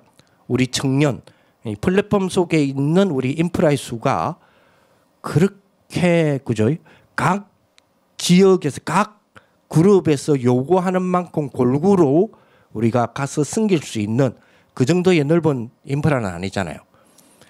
우리 0.46 0.66
청년 0.66 1.22
플랫폼 1.80 2.28
속에 2.28 2.62
있는 2.62 3.10
우리 3.10 3.32
인프라의 3.32 3.76
수가 3.76 4.36
그렇게 5.20 6.38
그죠? 6.44 6.70
각 7.16 7.50
지역에서 8.16 8.80
각 8.84 9.22
그룹에서 9.68 10.42
요구하는 10.42 11.02
만큼 11.02 11.48
골고루 11.48 12.28
우리가 12.72 13.06
가서 13.06 13.44
숨길 13.44 13.80
수 13.80 13.98
있는 13.98 14.34
그 14.74 14.84
정도의 14.84 15.24
넓은 15.24 15.70
인프라는 15.84 16.28
아니잖아요. 16.28 16.78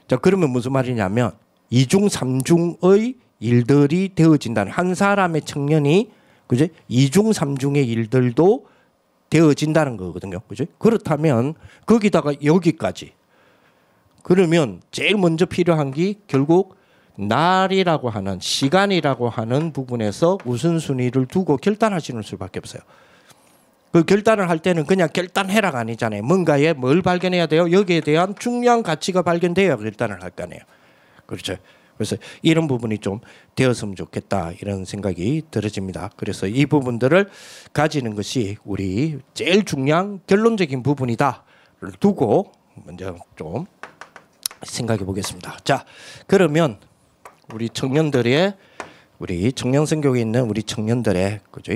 자, 0.09 0.17
그러면 0.17 0.51
무슨 0.51 0.73
말이냐면 0.73 1.33
이중 1.71 2.09
삼중의 2.09 3.17
일들이 3.41 4.11
되어진다는 4.15 4.73
한 4.73 4.95
사람의 4.95 5.43
청년이 5.43 6.11
그죠? 6.47 6.67
이중 6.89 7.33
삼중의 7.33 7.87
일들도 7.87 8.67
되어진다는 9.31 9.97
거거든요. 9.97 10.39
그죠? 10.49 10.65
그렇다면 10.79 11.55
거기다가 11.85 12.33
여기까지 12.45 13.13
그러면 14.23 14.81
제일 14.91 15.17
먼저 15.17 15.45
필요한 15.45 15.91
게 15.91 16.15
결국 16.27 16.77
날이라고 17.17 18.11
하는 18.11 18.39
시간이라고 18.41 19.29
하는 19.29 19.73
부분에서 19.73 20.39
우선순위를 20.45 21.27
두고 21.27 21.57
결단하시는 21.57 22.23
수밖에 22.23 22.59
없어요. 22.59 22.83
그 23.93 24.05
결단을 24.05 24.51
할 24.51 24.59
때는 24.59 24.85
그냥 24.85 25.09
결단해라가 25.13 25.79
아니잖아요. 25.79 26.23
뭔가에 26.23 26.75
뭘 26.75 27.01
발견해야 27.01 27.47
돼요? 27.47 27.71
여기에 27.71 28.01
대한 28.03 28.35
중요한 28.39 28.83
가치가 28.83 29.23
발견돼야 29.23 29.77
결단을 29.77 30.23
할 30.23 30.31
거 30.31 30.43
아니에요. 30.43 30.61
그렇죠. 31.25 31.57
그래서 31.97 32.17
이런 32.43 32.69
부분이 32.69 32.99
좀 32.99 33.21
되었으면 33.55 33.97
좋겠다 33.97 34.53
이런 34.61 34.85
생각이 34.85 35.45
들어집니다. 35.51 36.11
그래서 36.17 36.47
이 36.47 36.67
부분들을 36.67 37.31
가지는 37.73 38.15
것이 38.15 38.59
우리 38.65 39.19
제일 39.33 39.65
중요한 39.65 40.21
결론적인 40.27 40.83
부분이다를 40.83 41.93
두고 41.99 42.53
먼저 42.85 43.17
좀 43.35 43.65
생각해 44.63 45.07
보겠습니다. 45.07 45.57
자, 45.65 45.87
그러면 46.27 46.79
우리 47.53 47.69
청년들의 47.69 48.55
우리 49.19 49.53
청년 49.53 49.87
성교에 49.87 50.21
있는 50.21 50.43
우리 50.43 50.63
청년들의 50.63 51.41
그죠? 51.51 51.73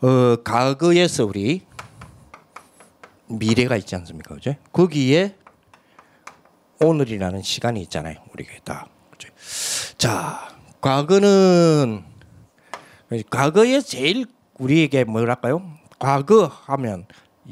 어, 0.00 0.36
과거에서 0.44 1.24
우리 1.24 1.62
미래가 3.26 3.76
있지 3.76 3.96
않습니까? 3.96 4.34
그죠? 4.34 4.54
거기에 4.72 5.34
오늘이라는 6.80 7.42
시간이 7.42 7.80
있잖아요. 7.82 8.16
우리가 8.32 8.52
다. 8.64 8.86
그죠? 9.10 9.28
자, 9.96 10.56
과거는 10.80 12.04
과거에 13.30 13.80
제일 13.80 14.26
우리에게 14.58 15.04
뭐랄까요? 15.04 15.62
과거 15.98 16.46
하면 16.46 17.06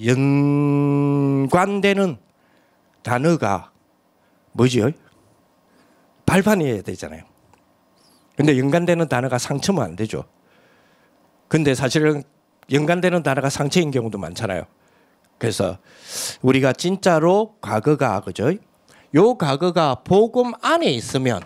연관되는 0.05 2.19
단어가 3.03 3.73
뭐지요? 4.53 4.91
발판이어야 6.27 6.83
되잖아요. 6.83 7.25
근데 8.37 8.59
연관되는 8.59 9.09
단어가 9.09 9.39
상처면 9.39 9.83
안 9.83 9.97
되죠. 9.97 10.25
근데 11.49 11.75
사실은 11.75 12.23
연관되는 12.71 13.23
단어가 13.23 13.49
상처인 13.49 13.91
경우도 13.91 14.19
많잖아요. 14.19 14.65
그래서 15.39 15.79
우리가 16.43 16.73
진짜로 16.73 17.57
과거가 17.61 18.21
그죠? 18.21 18.53
요 19.15 19.35
과거가 19.37 19.97
복음 20.05 20.53
안에 20.61 20.87
있으면 20.87 21.41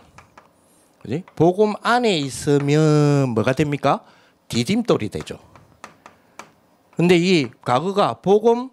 그지? 1.03 1.25
복음 1.37 1.75
안에 1.83 2.17
있으면 2.19 3.31
뭐가 3.31 3.53
됩니까? 3.53 4.03
디딤돌이 4.49 5.09
되죠. 5.09 5.39
근데 6.97 7.17
이 7.17 7.49
과거가 7.63 8.15
복음 8.15 8.71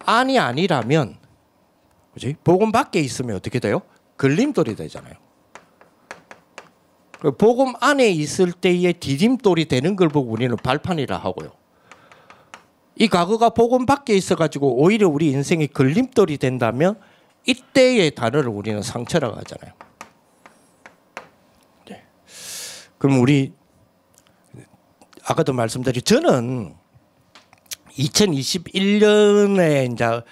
안이 0.00 0.38
아니라면 0.38 1.16
그지? 2.14 2.36
복음 2.44 2.72
밖에 2.72 3.00
있으면 3.00 3.36
어떻게 3.36 3.58
돼요? 3.58 3.82
걸림돌이 4.18 4.76
되잖아요. 4.76 5.14
그 7.26 7.32
복음 7.32 7.74
안에 7.80 8.08
있을 8.08 8.52
때의 8.52 8.92
디딤돌이 8.92 9.64
되는 9.64 9.96
걸 9.96 10.08
보고 10.08 10.30
우리는 10.30 10.56
발판이라 10.56 11.18
하고요. 11.18 11.50
이 12.94 13.08
과거가 13.08 13.50
복음 13.50 13.84
밖에 13.84 14.14
있어가지고 14.14 14.80
오히려 14.80 15.08
우리 15.08 15.32
인생의 15.32 15.66
걸림돌이 15.68 16.38
된다면 16.38 16.94
이때의 17.44 18.14
단어를 18.14 18.48
우리는 18.48 18.80
상처라고 18.80 19.34
하잖아요. 19.38 19.74
네. 21.88 22.04
그럼 22.96 23.18
우리 23.18 23.52
아까도 25.24 25.52
말씀드린 25.52 26.02
저는 26.04 26.76
2021년에 27.98 29.92
이제 29.92 30.22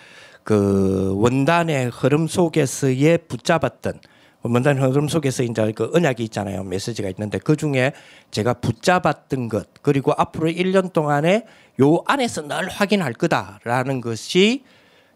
그 0.44 1.12
원단의 1.16 1.90
흐름 1.90 2.28
속에서의 2.28 3.18
붙잡았던 3.26 3.98
원단 4.44 4.78
흐름 4.78 5.08
속에서 5.08 5.42
이제 5.42 5.72
그 5.72 5.90
언약이 5.94 6.22
있잖아요. 6.24 6.64
메시지가 6.64 7.08
있는데 7.10 7.38
그 7.38 7.56
중에 7.56 7.92
제가 8.30 8.54
붙잡았던 8.54 9.48
것 9.48 9.68
그리고 9.80 10.12
앞으로 10.16 10.50
1년 10.50 10.92
동안에 10.92 11.46
요 11.80 12.02
안에서 12.06 12.42
늘 12.42 12.68
확인할 12.68 13.14
거다라는 13.14 14.02
것이 14.02 14.62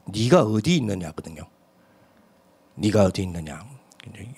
네가 0.07 0.45
어디 0.45 0.77
있느냐거든요. 0.77 1.43
네가 2.77 3.05
어디 3.05 3.23
있느냐. 3.23 3.67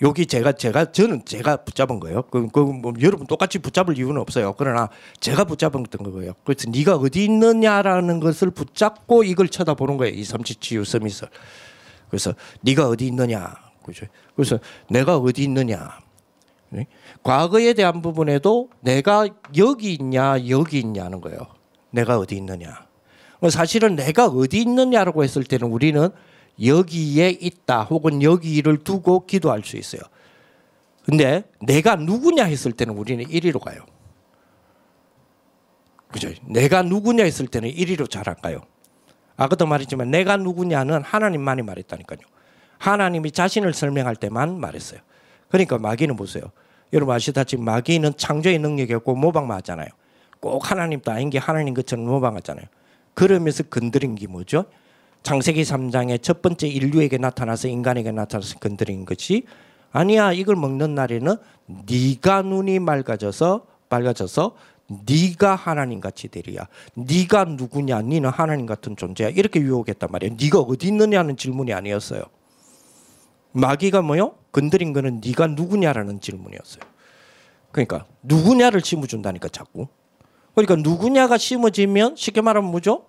여기 0.01 0.25
제가 0.25 0.51
제가 0.51 0.91
저는 0.91 1.23
제가 1.23 1.57
붙잡은 1.63 2.01
거예요. 2.01 2.23
그, 2.23 2.49
그 2.49 2.59
뭐 2.59 2.91
여러분 3.01 3.25
똑같이 3.27 3.59
붙잡을 3.59 3.97
이유는 3.97 4.19
없어요. 4.19 4.53
그러나 4.57 4.89
제가 5.21 5.45
붙잡은 5.45 5.85
거예요. 5.85 6.33
그래서 6.43 6.69
네가 6.69 6.97
어디 6.97 7.23
있느냐라는 7.23 8.19
것을 8.19 8.51
붙잡고 8.51 9.23
이걸 9.23 9.47
쳐다보는 9.47 9.95
거예요. 9.95 10.13
이 10.13 10.25
삼치치유 10.25 10.83
서밋을. 10.83 11.29
그래서 12.09 12.33
네가 12.59 12.89
어디 12.89 13.07
있느냐. 13.07 13.55
그죠? 13.83 14.05
그래서 14.35 14.59
내가 14.89 15.17
어디 15.17 15.43
있느냐. 15.43 15.99
네? 16.69 16.87
과거에 17.23 17.73
대한 17.73 18.01
부분에도 18.01 18.69
내가 18.79 19.27
여기 19.57 19.93
있냐 19.93 20.47
여기 20.47 20.79
있냐는 20.79 21.19
거예요. 21.21 21.39
내가 21.91 22.17
어디 22.17 22.35
있느냐. 22.37 22.87
사실은 23.49 23.95
내가 23.95 24.27
어디 24.27 24.61
있느냐라고 24.61 25.23
했을 25.23 25.43
때는 25.43 25.67
우리는 25.67 26.09
여기에 26.63 27.29
있다 27.29 27.83
혹은 27.83 28.21
여기를 28.21 28.83
두고 28.83 29.25
기도할 29.25 29.63
수 29.63 29.77
있어요. 29.77 30.01
근데 31.05 31.43
내가 31.59 31.95
누구냐 31.95 32.43
했을 32.45 32.71
때는 32.71 32.95
우리는 32.95 33.27
이리로 33.29 33.59
가요. 33.59 33.83
그죠? 36.09 36.29
내가 36.45 36.83
누구냐 36.83 37.23
했을 37.23 37.47
때는 37.47 37.69
이리로 37.69 38.07
잘 38.07 38.27
안 38.29 38.35
가요. 38.35 38.61
아까도 39.37 39.65
말했지만 39.65 40.11
내가 40.11 40.37
누구냐는 40.37 41.01
하나님만이 41.01 41.63
말했다니까요. 41.63 42.19
하나님이 42.81 43.31
자신을 43.31 43.73
설명할 43.73 44.15
때만 44.15 44.59
말했어요. 44.59 44.99
그러니까 45.49 45.77
마귀는 45.77 46.15
보세요. 46.15 46.45
여러분 46.93 47.15
아시다시피 47.15 47.61
마귀는 47.61 48.13
창조의 48.17 48.57
능력이 48.57 48.95
없고 48.95 49.15
모방맞잖아요. 49.15 49.87
꼭 50.39 50.71
하나님도 50.71 51.11
아닌 51.11 51.29
게 51.29 51.37
하나님 51.37 51.75
것처럼 51.75 52.05
모방하잖아요. 52.05 52.65
그러면서 53.13 53.61
건드린 53.63 54.15
게 54.15 54.25
뭐죠? 54.25 54.65
창세기 55.21 55.61
3장의 55.61 56.23
첫 56.23 56.41
번째 56.41 56.67
인류에게 56.67 57.19
나타나서 57.19 57.67
인간에게 57.67 58.11
나타나서 58.11 58.57
건드린 58.57 59.05
것이 59.05 59.43
아니야 59.91 60.31
이걸 60.31 60.55
먹는 60.55 60.95
날에는 60.95 61.35
네가 61.67 62.41
눈이 62.41 62.79
맑아져서 62.79 63.67
밝아져서 63.89 64.55
네가 65.07 65.53
하나님 65.53 65.99
같이 65.99 66.29
되리야. 66.29 66.67
네가 66.95 67.45
누구냐? 67.45 68.01
네는 68.01 68.31
하나님 68.31 68.65
같은 68.65 68.95
존재야. 68.95 69.29
이렇게 69.29 69.59
유혹했단 69.59 70.09
말이에요. 70.11 70.35
네가 70.41 70.59
어디 70.59 70.87
있느냐는 70.87 71.37
질문이 71.37 71.73
아니었어요. 71.73 72.23
마귀가 73.53 74.01
뭐요? 74.01 74.35
건드린 74.51 74.93
거는 74.93 75.21
네가 75.25 75.47
누구냐라는 75.47 76.21
질문이었어요. 76.21 76.83
그러니까 77.71 78.05
누구냐를 78.21 78.81
심어준다니까 78.81 79.49
자꾸. 79.49 79.87
그러니까 80.55 80.75
누구냐가 80.75 81.37
심어지면 81.37 82.15
쉽게 82.15 82.41
말하면 82.41 82.69
뭐죠? 82.71 83.05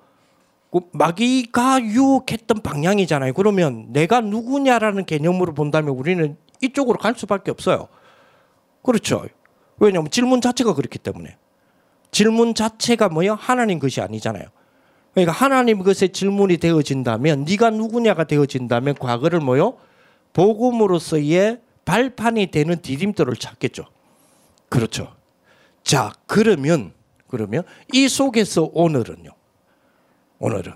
그 0.71 0.81
마귀가 0.93 1.83
유혹했던 1.83 2.63
방향이잖아요. 2.63 3.35
그러면 3.35 3.87
내가 3.93 4.21
누구냐라는 4.21 5.05
개념으로 5.05 5.53
본다면 5.53 5.95
우리는 5.95 6.37
이쪽으로 6.63 6.99
갈 6.99 7.15
수밖에 7.17 7.51
없어요. 7.51 7.89
그렇죠. 8.83 9.27
왜냐하면 9.79 10.11
질문 10.11 10.41
자체가 10.41 10.75
그렇기 10.75 10.99
때문에. 10.99 11.37
질문 12.11 12.55
자체가 12.55 13.09
뭐요? 13.09 13.35
하나님 13.35 13.79
것이 13.79 14.01
아니잖아요. 14.01 14.45
그러니까 15.13 15.33
하나님 15.33 15.83
것의 15.83 16.11
질문이 16.13 16.59
되어진다면 16.59 17.45
네가 17.45 17.71
누구냐가 17.71 18.25
되어진다면 18.25 18.95
과거를 18.95 19.41
뭐요? 19.41 19.77
복음으로서의 20.33 21.61
발판이 21.85 22.51
되는 22.51 22.81
디딤돌을 22.81 23.37
찾겠죠. 23.37 23.85
그렇죠. 24.69 25.15
자, 25.83 26.13
그러면 26.27 26.93
그러면 27.27 27.65
이 27.93 28.09
속에서 28.09 28.71
오늘은요. 28.73 29.31
오늘은 30.39 30.75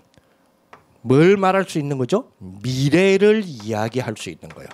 뭘 1.03 1.37
말할 1.37 1.65
수 1.65 1.79
있는 1.79 1.99
거죠? 1.99 2.33
미래를 2.39 3.45
이야기할 3.45 4.15
수 4.17 4.31
있는 4.31 4.49
거예요. 4.49 4.69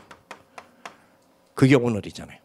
그게 1.55 1.75
오늘이잖아요. 1.75 2.39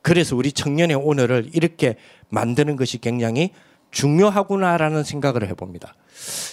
그래서 0.00 0.34
우리 0.34 0.52
청년의 0.52 0.96
오늘을 0.96 1.50
이렇게 1.52 1.96
만드는 2.30 2.76
것이 2.76 2.98
굉장히 2.98 3.52
중요하구나라는 3.90 5.04
생각을 5.04 5.46
해봅니다. 5.48 5.94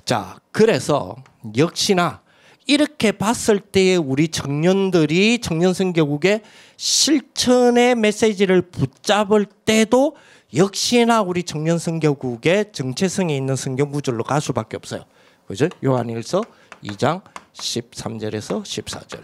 자, 0.04 0.38
그래서 0.52 1.16
역시나 1.58 2.22
이렇게 2.68 3.12
봤을 3.12 3.60
때에 3.60 3.96
우리 3.96 4.28
청년들이 4.28 5.40
청년 5.40 5.74
성교국의 5.74 6.42
실천의 6.78 7.96
메시지를 7.96 8.64
붙잡을 8.64 9.46
때도 9.46 10.16
역시나 10.56 11.22
우리 11.22 11.44
청년 11.44 11.78
성교국의 11.78 12.72
정체성이 12.72 13.38
있는 13.38 13.56
성경 13.56 13.92
구절로 13.92 14.24
갈 14.24 14.42
수밖에 14.42 14.78
없어요. 14.78 15.04
그죠? 15.48 15.70
요한일서 15.84 16.44
2장 16.84 17.22
13절에서 17.54 18.64
14절. 18.64 19.24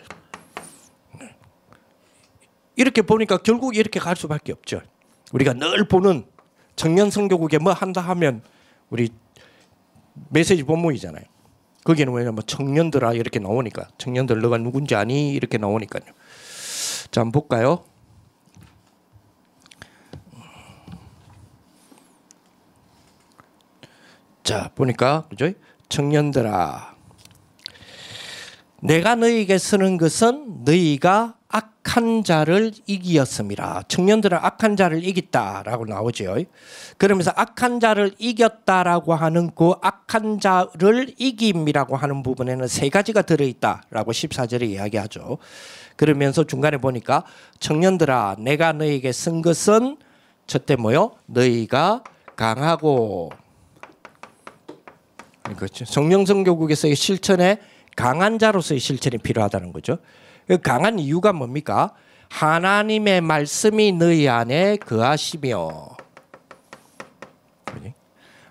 이렇게 2.75 3.01
보니까 3.01 3.37
결국 3.37 3.75
이렇게 3.75 3.99
갈 3.99 4.15
수밖에 4.15 4.53
없죠. 4.53 4.81
우리가 5.33 5.53
늘 5.53 5.87
보는 5.87 6.25
청년 6.75 7.09
선교국에 7.09 7.57
뭐 7.57 7.73
한다 7.73 8.01
하면 8.01 8.41
우리 8.89 9.09
메시지 10.29 10.63
본문이잖아요. 10.63 11.30
거기는 11.83 12.13
왜냐면 12.13 12.43
청년들아 12.45 13.13
이렇게 13.13 13.39
나오니까 13.39 13.89
청년들 13.97 14.39
너가 14.41 14.57
누군지 14.57 14.95
아니 14.95 15.31
이렇게 15.33 15.57
나오니까요. 15.57 16.03
자 17.11 17.21
한번 17.21 17.31
볼까요? 17.41 17.83
자 24.43 24.71
보니까 24.75 25.27
그죠? 25.29 25.51
청년들아 25.89 26.95
내가 28.81 29.15
너희에게 29.15 29.57
쓰는 29.57 29.97
것은 29.97 30.63
너희가 30.65 31.35
악한 31.47 32.23
자를 32.23 32.71
이기었음이라. 32.87 33.83
청년들은 33.87 34.37
악한 34.41 34.75
자를 34.75 35.03
이겼다라고 35.03 35.85
나오죠. 35.85 36.37
그러면서 36.97 37.31
악한 37.35 37.79
자를 37.79 38.11
이겼다라고 38.17 39.13
하는 39.13 39.51
그 39.53 39.73
악한 39.81 40.39
자를 40.39 41.13
이김이라고 41.17 41.95
하는 41.95 42.23
부분에는 42.23 42.67
세 42.67 42.89
가지가 42.89 43.23
들어있다라고 43.23 44.11
14절에 44.11 44.63
이야기하죠. 44.63 45.37
그러면서 45.95 46.43
중간에 46.45 46.77
보니까 46.77 47.23
청년들아 47.59 48.37
내가 48.39 48.71
너희에게 48.71 49.11
쓴 49.11 49.41
것은 49.41 49.97
첫째 50.47 50.75
뭐요? 50.75 51.11
너희가 51.27 52.03
강하고. 52.35 53.31
성령성교국에서의 55.85 56.95
실천에 56.95 57.59
강한 57.95 58.39
자로서의 58.39 58.79
실천이 58.79 59.17
필요하다는 59.19 59.73
거죠. 59.73 59.97
그 60.47 60.59
강한 60.59 60.99
이유가 60.99 61.33
뭡니까? 61.33 61.93
하나님의 62.29 63.21
말씀이 63.21 63.91
너희 63.91 64.27
안에 64.27 64.77
거하시며 64.77 65.97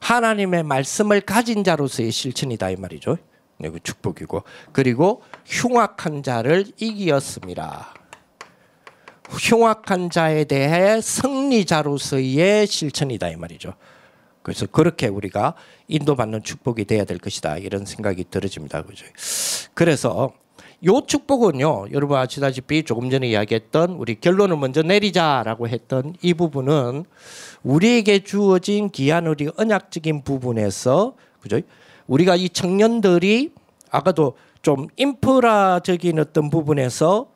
하나님의 0.00 0.64
말씀을 0.64 1.20
가진 1.20 1.62
자로서의 1.62 2.11
실천이다 2.11 2.70
이 2.70 2.76
말이죠. 2.76 3.16
네, 3.59 3.70
그 3.70 3.79
축복이고 3.81 4.42
그리고 4.72 5.22
흉악한 5.46 6.22
자를 6.22 6.64
이기었습니다. 6.79 7.94
흉악한 9.29 10.11
자에 10.11 10.44
대해 10.44 11.00
승리자로서의 11.00 12.66
실천이다 12.66 13.29
이 13.29 13.37
말이죠. 13.37 13.74
그래서 14.42 14.66
그렇게 14.66 15.07
우리가 15.07 15.55
인도받는 15.88 16.42
축복이 16.42 16.85
돼야 16.87 17.05
될 17.05 17.18
것이다 17.18 17.59
이런 17.59 17.85
생각이 17.85 18.24
들어집니다. 18.31 18.83
그죠? 18.83 19.05
그래서 19.74 20.33
요 20.87 21.03
축복은요, 21.07 21.88
여러분 21.92 22.16
아시다시피 22.16 22.85
조금 22.85 23.11
전에 23.11 23.29
이야기했던 23.29 23.90
우리 23.92 24.18
결론을 24.18 24.57
먼저 24.57 24.83
내리자라고 24.83 25.68
했던 25.68 26.14
이 26.22 26.33
부분은 26.33 27.05
우리에게 27.62 28.20
주어진 28.24 28.88
기한 28.88 29.26
우리 29.26 29.50
언약적인 29.57 30.22
부분에서 30.24 31.14
그죠? 31.40 31.61
우리가 32.07 32.35
이 32.37 32.48
청년들이 32.48 33.53
아까도 33.90 34.37
좀 34.62 34.88
인프라적인 34.96 36.18
어떤 36.18 36.48
부분에서 36.50 37.26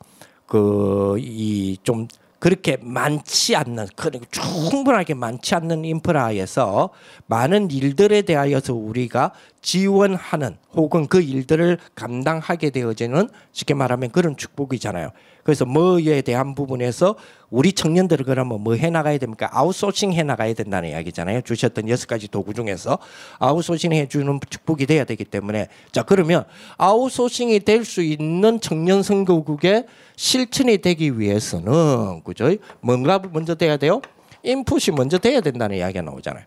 그 0.47 1.17
이 1.19 1.77
좀 1.83 2.09
그렇게 2.45 2.77
많지 2.79 3.57
않는 3.57 3.87
그리고 3.97 4.27
충분하게 4.31 5.15
많지 5.15 5.55
않는 5.55 5.87
인프라에서 5.87 6.91
많은 7.25 7.71
일들에 7.71 8.21
대하여서 8.21 8.75
우리가 8.75 9.33
지원하는 9.63 10.59
혹은 10.75 11.07
그 11.07 11.23
일들을 11.23 11.79
감당하게 11.95 12.69
되어지는 12.69 13.31
쉽게 13.53 13.73
말하면 13.73 14.11
그런 14.11 14.37
축복이잖아요. 14.37 15.09
그래서 15.45 15.65
뭐에 15.67 16.23
대한 16.23 16.55
부분에서 16.55 17.15
우리 17.51 17.73
청년들을 17.73 18.25
그러면 18.25 18.63
뭐 18.63 18.75
해 18.75 18.91
나가야 18.91 19.19
됩니까? 19.19 19.49
아웃소싱 19.53 20.13
해 20.15 20.23
나가야 20.25 20.55
된다는 20.55 20.89
이야기잖아요. 20.89 21.43
주셨던 21.43 21.89
여섯 21.89 22.09
가지 22.09 22.27
도구 22.29 22.55
중에서 22.55 22.99
아웃소싱 23.39 23.93
해 23.93 24.09
주는 24.09 24.41
축복이 24.51 24.87
돼야 24.87 25.05
되기 25.05 25.25
때문에 25.25 25.69
자 25.93 26.03
그러면 26.03 26.45
아웃소싱이 26.79 27.61
될 27.61 27.85
수 27.85 28.01
있는 28.03 28.61
청년 28.61 29.03
선교국의 29.03 29.85
실천이 30.17 30.79
되기 30.79 31.19
위해서는 31.21 32.23
그죠? 32.25 32.51
뭔가 32.81 33.21
먼저 33.33 33.55
돼야 33.55 33.77
돼요? 33.77 34.01
인풋이 34.43 34.91
먼저 34.93 35.19
돼야 35.19 35.41
된다는 35.43 35.77
이야기가 35.77 36.01
나오잖아요. 36.03 36.45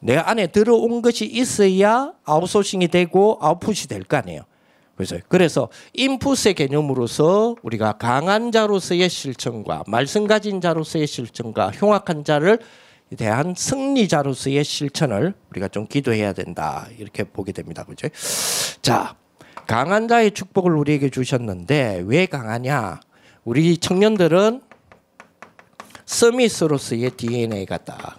내 0.00 0.16
안에 0.16 0.48
들어온 0.48 1.00
것이 1.02 1.26
있어야 1.26 2.12
아웃소싱이 2.24 2.88
되고 2.88 3.38
아웃풋이 3.40 3.86
될 3.86 4.02
거 4.02 4.16
아니에요. 4.16 4.42
그래서 5.00 5.18
그래서 5.28 5.68
인풋의 5.94 6.54
개념으로서 6.54 7.56
우리가 7.62 7.92
강한 7.92 8.52
자로서의 8.52 9.08
실천과 9.08 9.84
말씀 9.86 10.26
가진 10.26 10.60
자로서의 10.60 11.06
실천과 11.06 11.70
흉악한 11.70 12.24
자를 12.24 12.58
대한 13.16 13.54
승리자로서의 13.56 14.62
실천을 14.62 15.34
우리가 15.50 15.68
좀 15.68 15.86
기도해야 15.86 16.34
된다 16.34 16.86
이렇게 16.98 17.24
보게 17.24 17.52
됩니다. 17.52 17.84
그죠? 17.84 18.08
자, 18.82 19.16
강한 19.66 20.06
자의 20.06 20.32
축복을 20.32 20.76
우리에게 20.76 21.08
주셨는데 21.08 22.02
왜 22.06 22.26
강하냐? 22.26 23.00
우리 23.44 23.78
청년들은 23.78 24.60
서밋으로서의 26.04 27.10
DNA가 27.12 27.78
다 27.78 28.16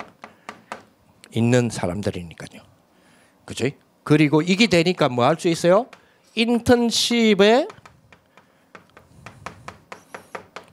있는 1.33 1.69
사람들이니까요. 1.69 2.61
그죠? 3.45 3.67
그리고 4.03 4.41
이게 4.41 4.65
되니까 4.67 5.09
뭐 5.09 5.25
할 5.25 5.37
수 5.37 5.47
있어요? 5.47 5.85
인턴십에 6.35 7.67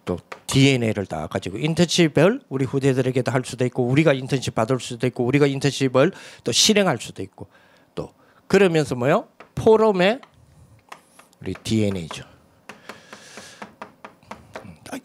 또 0.05 0.19
DNA를 0.47 1.07
다 1.07 1.27
가지고 1.27 1.59
인턴십을 1.59 2.43
우리 2.49 2.65
후대들에게도 2.65 3.33
할 3.33 3.43
수도 3.45 3.65
있고 3.67 3.85
우리가 3.85 4.13
인턴십 4.13 4.55
받을 4.55 4.79
수도 4.81 5.07
있고 5.07 5.25
우리가 5.25 5.47
인턴십을 5.47 6.13
또 6.45 6.53
실행할 6.53 6.99
수도 6.99 7.23
있고 7.23 7.49
또 7.95 8.13
그러면서 8.47 8.95
뭐요? 8.95 9.29
포럼에 9.55 10.21
우리 11.41 11.55
DNA죠. 11.55 12.25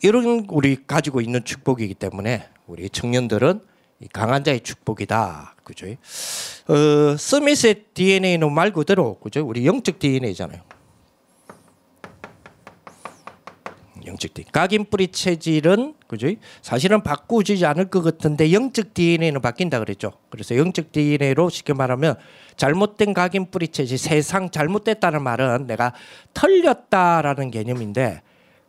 이런 0.02 0.46
우리 0.50 0.86
가지고 0.88 1.22
있는 1.22 1.44
축복이기 1.44 1.96
때문에 1.96 2.48
우리 2.68 2.90
청년들은 2.90 3.62
강한 4.12 4.44
자의 4.44 4.62
축복이다. 4.62 5.56
그죠? 5.64 5.88
어, 5.88 7.18
스미스의 7.18 7.86
DNA는 7.94 8.52
말 8.52 8.72
그대로 8.72 9.20
그죠? 9.20 9.46
우리 9.46 9.66
영적 9.66 10.00
DNA잖아요. 10.00 10.62
영적 14.06 14.34
DNA. 14.34 14.52
각인 14.52 14.86
뿌리 14.90 15.08
체질은 15.08 15.96
그죠? 16.08 16.28
사실은 16.62 17.02
바꾸지 17.02 17.66
않을 17.66 17.90
것 17.90 18.02
같은데 18.02 18.52
영적 18.52 18.94
DNA는 18.94 19.42
바뀐다 19.42 19.80
그랬죠. 19.80 20.12
그래서 20.30 20.58
영적 20.58 20.92
DNA로 20.92 21.50
쉽게 21.50 21.74
말하면 21.74 22.18
잘못된 22.58 23.14
각인 23.14 23.50
뿌리 23.50 23.70
체질, 23.70 23.98
세상 23.98 24.50
잘못됐다는 24.50 25.24
말은 25.24 25.68
내가 25.68 25.94
털렸다라는 26.34 27.52
개념인데 27.52 28.22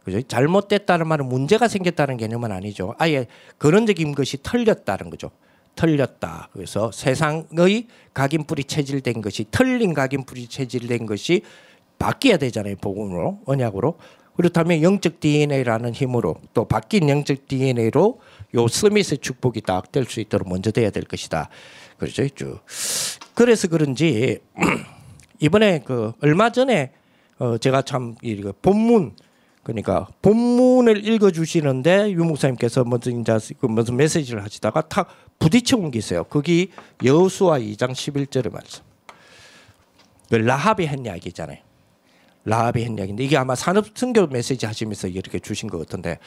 그죠? 0.05 0.21
잘못됐다는 0.23 1.09
말은 1.09 1.27
문제가 1.27 1.67
생겼다는 1.69 2.17
개념은 2.17 2.53
아니죠. 2.53 2.95
아예 2.99 3.27
근원적인 3.59 4.15
것이 4.15 4.39
털렸다는 4.43 5.11
거죠. 5.11 5.31
털렸다. 5.77 6.51
그래서 6.53 6.93
세상의 6.93 7.87
각인 8.13 8.45
뿌리 8.45 8.65
체질된 8.65 9.23
것이 9.23 9.47
털린 9.51 9.95
각인 9.95 10.25
뿌리 10.25 10.47
체질된 10.47 11.07
것이 11.07 11.43
바뀌어야 11.99 12.37
되잖아요. 12.37 12.77
복음으로 12.77 13.41
언약으로. 13.47 13.99
그렇다면 14.37 14.83
영적 14.83 15.21
DNA라는 15.21 15.93
힘으로 15.93 16.37
또 16.55 16.65
바뀐 16.65 17.09
영적 17.09 17.47
DNA로 17.49 18.21
요 18.57 18.69
스미스 18.69 19.17
축복이 19.17 19.61
딱 19.63 19.93
될 19.93 20.05
수 20.07 20.21
있도록 20.21 20.49
먼저 20.49 20.71
돼야 20.71 20.91
될 20.91 21.05
것이다. 21.05 21.49
그렇죠. 21.99 22.29
쭉. 22.29 22.61
그래서 23.35 23.69
그런지 23.69 24.41
이번에 25.41 25.81
그 25.85 26.13
얼마 26.21 26.51
전에 26.51 26.93
어 27.39 27.59
제가 27.59 27.83
참 27.83 28.17
이거 28.23 28.53
본문 28.61 29.15
그러니까 29.65 30.07
본문을 30.23 31.07
읽어 31.09 31.31
주시는데 31.31 32.13
유 32.13 32.23
목사님께서 32.25 32.85
무슨 32.85 33.23
이제 33.23 33.37
그 33.59 33.67
무슨 33.67 33.97
메시지를 33.97 34.45
하시다가 34.45 34.83
탁 34.83 35.09
부딪혀 35.39 35.77
온 35.79 35.91
게 35.91 35.99
있어요. 35.99 36.25
거기 36.25 36.71
여호수아 37.03 37.59
2장 37.59 37.93
11절의 37.93 38.53
말씀. 38.53 38.85
그 40.29 40.37
라합이 40.37 40.85
한 40.87 41.05
이야기잖아요. 41.05 41.59
라합이 42.45 42.85
한 42.85 42.99
이야기인데 42.99 43.25
이게 43.25 43.37
아마 43.39 43.55
산업 43.55 43.87
선교 43.95 44.27
메시지 44.27 44.67
하시면서 44.67 45.09
이렇게 45.09 45.39
주신 45.39 45.69
것 45.71 45.79
같은데 45.79 46.19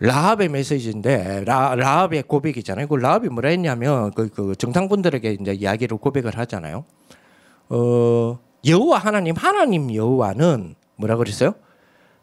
라합의 0.00 0.48
메시지인데 0.48 1.44
라, 1.44 1.74
라합의 1.74 2.22
고백이잖아요. 2.22 2.86
그 2.86 2.94
라합이 2.94 3.28
뭐라 3.30 3.48
했냐면 3.48 4.12
그, 4.12 4.28
그 4.28 4.54
정상분들에게 4.56 5.38
이제 5.40 5.52
이야기를 5.54 5.96
고백을 5.96 6.38
하잖아요. 6.38 6.84
어, 7.68 8.38
여호와 8.64 8.98
하나님 8.98 9.34
하나님 9.36 9.92
여호와는 9.92 10.76
뭐라 10.96 11.16
그랬어요? 11.16 11.54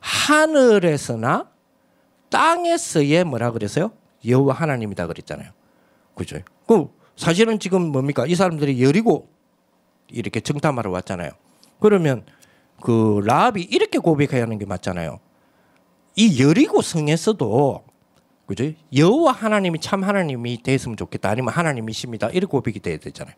하늘에서나 0.05 1.49
땅에서의 2.29 3.23
뭐라 3.23 3.51
그랬어요? 3.51 3.91
여호와 4.25 4.53
하나님이다 4.53 5.07
그랬잖아요. 5.07 5.49
그죠? 6.13 6.37
그 6.67 6.89
사실은 7.15 7.59
지금 7.59 7.91
뭡니까? 7.91 8.25
이 8.27 8.35
사람들이 8.35 8.83
여리고 8.83 9.29
이렇게 10.09 10.39
정탐하러 10.41 10.91
왔잖아요. 10.91 11.31
그러면 11.79 12.23
그 12.81 13.21
라합이 13.25 13.63
이렇게 13.63 13.97
고백해야 13.97 14.43
하는 14.43 14.59
게 14.59 14.65
맞잖아요. 14.65 15.19
이 16.15 16.41
여리고 16.41 16.83
성에서도 16.83 17.83
그죠? 18.45 18.71
여호와 18.95 19.31
하나님이 19.31 19.79
참 19.79 20.03
하나님이 20.03 20.61
됐으면 20.61 20.97
좋겠다. 20.97 21.29
아니면 21.31 21.51
하나님이십니다. 21.51 22.29
이렇게 22.29 22.51
고백이 22.51 22.79
돼야 22.79 22.97
되잖아요. 22.97 23.35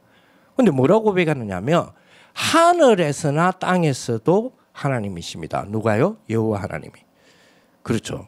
근데 0.58 0.72
뭐라고 0.72 1.04
고백하느냐면 1.04 1.92
하늘에서나 2.34 3.52
땅에서도 3.52 4.58
하나님이십니다. 4.78 5.66
누가요? 5.70 6.18
여호와 6.30 6.62
하나님이. 6.62 6.94
그렇죠. 7.82 8.28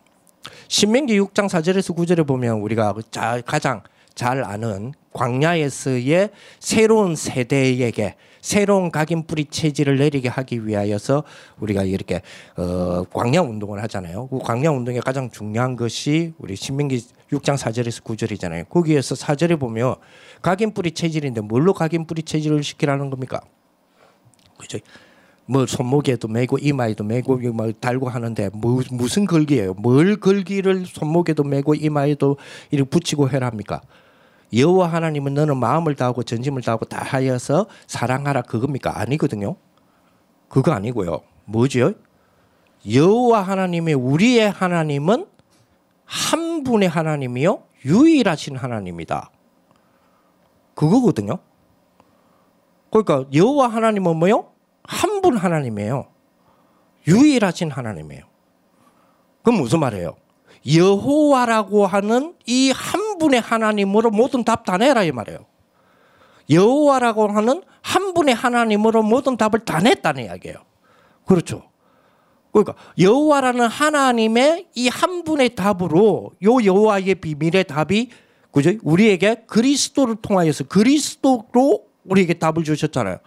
신명기 0.67 1.19
6장 1.19 1.47
4절에서 1.47 1.95
9절에 1.95 2.25
보면 2.25 2.61
우리가 2.61 2.93
그 2.93 3.03
자, 3.11 3.41
가장 3.45 3.83
잘 4.15 4.43
아는 4.43 4.93
광야에서의 5.13 6.31
새로운 6.59 7.15
세대에게 7.15 8.15
새로운 8.41 8.89
각인 8.89 9.27
뿌리 9.27 9.45
체질을 9.45 9.97
내리게 9.97 10.29
하기 10.29 10.65
위하여서 10.65 11.23
우리가 11.59 11.83
이렇게 11.83 12.21
어, 12.57 13.03
광야 13.13 13.41
운동을 13.41 13.83
하잖아요. 13.83 14.27
그 14.27 14.39
광야 14.39 14.71
운동의 14.71 15.01
가장 15.01 15.29
중요한 15.29 15.75
것이 15.75 16.33
우리 16.37 16.55
신명기 16.55 16.97
6장 17.31 17.57
4절에서 17.57 18.03
9절이잖아요. 18.03 18.69
거기에서 18.69 19.15
4절에 19.15 19.59
보면 19.59 19.95
각인 20.41 20.73
뿌리 20.73 20.91
체질인데 20.91 21.41
뭘로 21.41 21.73
각인 21.73 22.07
뿌리 22.07 22.23
체질을 22.23 22.63
시키라는 22.63 23.09
겁니까? 23.09 23.41
그죠? 24.57 24.79
뭐 25.49 25.65
손목에도 25.65 26.27
메고 26.27 26.59
이마에도 26.59 27.03
메고 27.03 27.35
뭐 27.37 27.71
달고 27.71 28.07
하는데 28.07 28.51
뭐, 28.53 28.83
무슨 28.91 29.25
걸기예요? 29.25 29.73
뭘 29.73 30.19
걸기를 30.19 30.85
손목에도 30.85 31.43
메고 31.43 31.73
이마에도 31.73 32.37
이렇게 32.69 32.87
붙이고 32.87 33.31
해랍니까? 33.31 33.81
여호와 34.53 34.87
하나님은 34.93 35.33
너는 35.33 35.57
마음을 35.57 35.95
다하고 35.95 36.21
전심을 36.21 36.61
다하고 36.61 36.85
다 36.85 37.01
하여서 37.03 37.65
사랑하라 37.87 38.43
그겁니까? 38.43 38.99
아니거든요. 38.99 39.55
그거 40.49 40.71
아니고요. 40.71 41.21
뭐죠? 41.45 41.93
여호와 42.87 43.41
하나님의 43.41 43.95
우리의 43.95 44.51
하나님은 44.51 45.25
한 46.05 46.63
분의 46.63 46.89
하나님이요 46.89 47.63
유일하신 47.85 48.55
하나님이다. 48.55 49.31
그거거든요. 50.75 51.39
그러니까 52.91 53.25
여호와 53.33 53.67
하나님은 53.67 54.15
뭐요? 54.15 54.58
한 54.89 55.21
분 55.21 55.37
하나님이에요. 55.37 56.07
유일하신 57.07 57.71
하나님이에요. 57.71 58.23
그럼 59.43 59.59
무슨 59.59 59.79
말이에요? 59.81 60.15
여호와라고 60.65 61.85
하는 61.85 62.33
이 62.47 62.71
한 62.71 63.17
분의 63.19 63.41
하나님으로 63.41 64.09
모든 64.11 64.43
답 64.43 64.63
다 64.65 64.77
내라 64.77 65.03
이 65.03 65.11
말이에요. 65.11 65.45
여호와라고 66.49 67.27
하는 67.27 67.61
한 67.81 68.13
분의 68.13 68.33
하나님으로 68.33 69.03
모든 69.03 69.37
답을 69.37 69.59
다 69.65 69.79
냈다는 69.79 70.23
이야기예요. 70.25 70.57
그렇죠. 71.25 71.63
그러니까 72.51 72.73
여호와라는 72.97 73.67
하나님의 73.67 74.67
이 74.75 74.87
한 74.89 75.23
분의 75.23 75.55
답으로 75.55 76.31
요 76.43 76.63
여호와의 76.65 77.15
비밀의 77.15 77.65
답이 77.65 78.09
그죠? 78.51 78.71
우리에게 78.83 79.43
그리스도를 79.47 80.15
통하여서 80.21 80.63
그리스도로 80.65 81.85
우리에게 82.05 82.33
답을 82.35 82.63
주셨잖아요. 82.63 83.19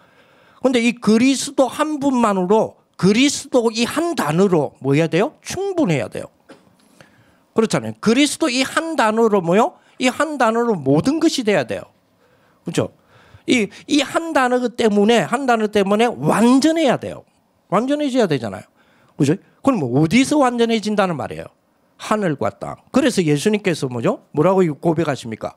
근데 0.63 0.81
이 0.81 0.93
그리스도 0.93 1.67
한 1.67 1.99
분만으로 2.01 2.77
그리스도 2.97 3.71
이 3.75 3.85
한 3.85 4.15
단어로 4.15 4.75
뭐 4.81 4.95
해야 4.95 5.07
돼요? 5.09 5.35
충분해야 5.43 6.09
돼요. 6.09 6.25
그렇잖아요. 7.55 7.93
그리스도 8.01 8.49
이 8.49 8.63
한 8.63 8.97
단어로 8.97 9.41
뭐요? 9.41 9.75
이 9.99 10.09
한 10.09 10.39
단어로 10.39 10.75
모든 10.77 11.21
것이 11.21 11.45
돼야 11.45 11.65
돼요. 11.65 11.83
그렇죠? 12.65 12.91
이 13.47 13.69
이 13.89 14.01
한 14.01 14.33
단어 14.33 14.69
때문에 14.69 15.19
한 15.19 15.47
단어 15.47 15.67
때문에 15.67 16.07
완전해야 16.17 16.97
돼요. 16.99 17.25
완전해져야 17.69 18.27
되잖아요. 18.29 18.63
그죠? 19.17 19.35
그럼 19.63 19.81
뭐 19.81 20.01
어디서 20.03 20.39
완전해진다는 20.39 21.17
말이에요? 21.17 21.45
하늘과 21.97 22.51
땅. 22.59 22.77
그래서 22.91 23.23
예수님께서 23.23 23.89
뭐죠? 23.89 24.25
뭐라고 24.33 24.63
고백하십니까? 24.75 25.55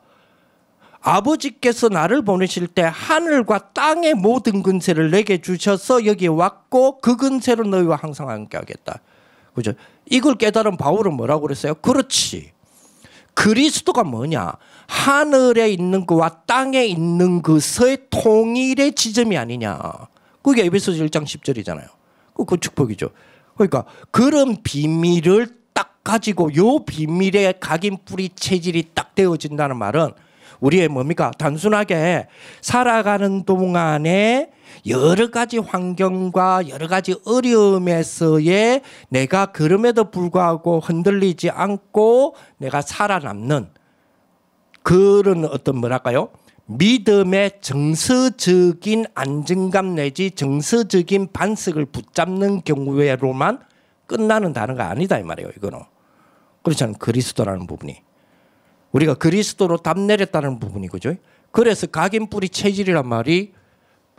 아버지께서 1.06 1.88
나를 1.88 2.24
보내실 2.24 2.66
때 2.66 2.82
하늘과 2.82 3.74
땅의 3.74 4.16
모든 4.16 4.64
근세를 4.64 5.12
내게 5.12 5.40
주셔서 5.40 6.08
여기 6.08 6.28
왔고 6.28 6.98
그 6.98 7.16
근세로 7.16 7.64
너희와 7.66 7.96
항상 7.96 8.32
함께 8.32 8.58
하겠다. 8.58 9.02
그죠? 9.54 9.74
이걸 10.08 10.34
깨달은 10.34 10.78
바울은 10.78 11.14
뭐라고 11.14 11.44
그랬어요? 11.44 11.76
그렇지. 11.76 12.52
그리스도가 13.36 14.04
뭐냐? 14.04 14.54
하늘에 14.88 15.70
있는 15.70 16.08
것과 16.08 16.42
땅에 16.48 16.86
있는 16.86 17.44
것의 17.44 18.08
통일의 18.10 18.94
지점이 18.94 19.38
아니냐. 19.38 19.80
그게 20.42 20.66
에베소서 20.66 21.04
1장 21.04 21.24
10절이잖아요. 21.24 21.86
그 22.48 22.58
축복이죠. 22.60 23.10
그러니까 23.54 23.86
그런 24.10 24.58
비밀을 24.64 25.50
딱 25.74 26.00
가지고 26.04 26.56
요 26.56 26.84
비밀의 26.84 27.60
각인 27.60 28.00
뿌리 28.06 28.30
체질이 28.30 28.90
딱 28.96 29.14
되어진다는 29.14 29.78
말은 29.78 30.12
우리의 30.60 30.88
뭡니까? 30.88 31.32
단순하게 31.38 32.28
살아가는 32.62 33.44
동안에 33.44 34.52
여러 34.88 35.32
가지 35.32 35.58
환경과 35.58 36.70
여러 36.70 36.88
가지 36.88 37.16
어려움에서의 37.26 38.82
내가 39.10 39.48
그럼에도 39.48 40.12
불구하고 40.12 40.80
흔들리지 40.80 41.50
않고 41.50 42.36
내가 42.58 42.82
살아남는 42.82 43.70
그런 44.84 45.46
어떤 45.46 45.78
뭐랄까요? 45.78 46.30
믿음의 46.68 47.60
정서적인 47.62 49.06
안정감 49.14 49.96
내지 49.96 50.32
정서적인 50.32 51.30
반석을 51.32 51.86
붙잡는 51.86 52.62
경우에로만 52.64 53.60
끝나는 54.08 54.54
단어가 54.54 54.90
아니다 54.90 55.18
이 55.18 55.24
말이에요. 55.24 55.52
이거는 55.58 55.80
않은 56.82 56.94
그리스도라는 56.96 57.68
부분이 57.68 58.05
우리가 58.96 59.16
그리스도로 59.16 59.78
답 59.78 60.00
내렸다는 60.00 60.58
부분이 60.58 60.88
그죠? 60.88 61.16
그래서 61.52 61.86
각인 61.86 62.30
뿌리 62.30 62.48
체질이란 62.48 63.06
말이 63.08 63.52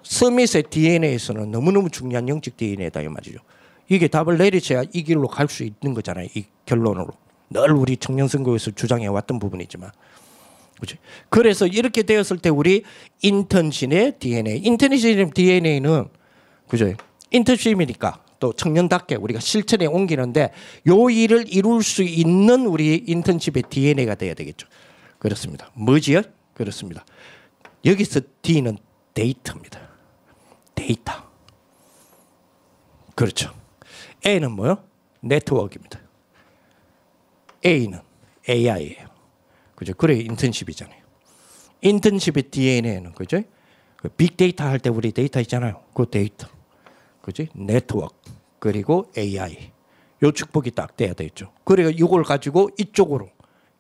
스미스의 0.03 0.65
DNA에서는 0.65 1.51
너무너무 1.51 1.89
중요한 1.89 2.29
영적 2.29 2.59
DNA다 2.59 3.01
이 3.01 3.09
말이죠. 3.09 3.39
이게 3.89 4.07
답을 4.09 4.37
내리쳐야 4.37 4.83
이 4.93 5.03
길로 5.03 5.29
갈 5.29 5.49
수 5.49 5.65
있는 5.65 5.95
거잖아요. 5.95 6.29
이 6.35 6.45
결론으로. 6.67 7.09
늘 7.49 7.73
우리 7.73 7.97
청년 7.97 8.29
선거에서 8.29 8.71
주장해 8.73 9.07
왔던 9.07 9.39
부분이지만. 9.39 9.91
그죠? 10.79 10.99
그래서 11.31 11.67
이렇게 11.67 12.03
되었을 12.03 12.37
때 12.39 12.51
우리 12.51 12.83
인턴신의 13.23 14.19
DNA, 14.19 14.59
인턴신의 14.59 15.31
DNA는 15.31 16.09
그죠? 16.69 16.93
인턴십이니까 17.31 18.21
또 18.39 18.53
청년답게 18.53 19.17
우리가 19.17 19.41
실천에 19.41 19.87
옮기는데 19.87 20.53
요 20.89 21.11
일을 21.11 21.47
이룰 21.53 21.83
수 21.83 22.03
있는 22.03 22.67
우리 22.67 23.03
인턴십의 23.07 23.65
DNA가 23.71 24.15
돼야 24.15 24.35
되겠죠. 24.35 24.69
그렇습니다. 25.19 25.71
뭐지요? 25.75 26.23
그렇습니다. 26.55 27.05
여기서 27.85 28.21
D는 28.43 28.79
데이터입니다. 29.15 29.81
데이터. 30.75 31.13
그렇죠. 33.15 33.53
A는 34.27 34.53
뭐요? 34.53 34.83
네트워크입니다. 35.21 36.01
A는 37.65 38.01
AI예요. 38.49 39.07
그죠? 39.75 39.95
그래 39.95 40.17
인턴십이잖아요. 40.17 41.01
인턴십의 41.83 42.45
DNA는 42.51 43.13
그죠? 43.13 43.43
빅데이터 44.17 44.65
할 44.65 44.79
때 44.79 44.91
우리 44.91 45.13
데이터 45.13 45.41
있잖아요. 45.41 45.83
그 45.95 46.07
데이터. 46.09 46.49
그지? 47.27 47.49
네트워크 47.55 48.15
그리고 48.61 49.11
AI 49.19 49.73
요 50.23 50.31
축복이 50.31 50.71
딱 50.71 50.97
돼야 50.97 51.13
되죠. 51.13 51.53
그래서 51.65 51.91
이걸 51.91 52.23
가지고 52.23 52.71
이쪽으로 52.79 53.29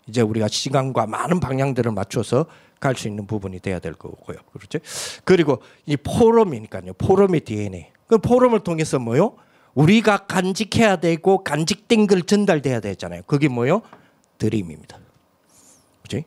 이제 0.09 0.21
우리가 0.21 0.49
시간과 0.49 1.07
많은 1.07 1.39
방향들을 1.41 1.93
맞춰서 1.93 2.47
갈 2.81 2.95
수 2.97 3.09
있는 3.09 3.27
부분이 3.27 3.61
돼야 3.61 3.79
될 3.79 3.95
거고요. 3.95 4.37
그렇죠? 4.53 4.79
그리고 5.25 5.63
이 5.87 5.97
포럼이니까요. 5.97 6.93
포럼의 6.95 7.41
DNA. 7.41 7.87
그 8.09 8.19
포럼을 8.19 8.61
통해서 8.61 8.99
뭐요? 8.99 9.37
우리가 9.75 10.27
간직해야 10.27 10.97
되고 10.97 11.43
간직된 11.45 12.07
걸 12.07 12.23
전달돼야 12.23 12.81
되잖아요. 12.81 13.23
그게 13.27 13.49
뭐요? 13.49 13.83
dream입니다. 14.39 14.99
그지? 16.03 16.25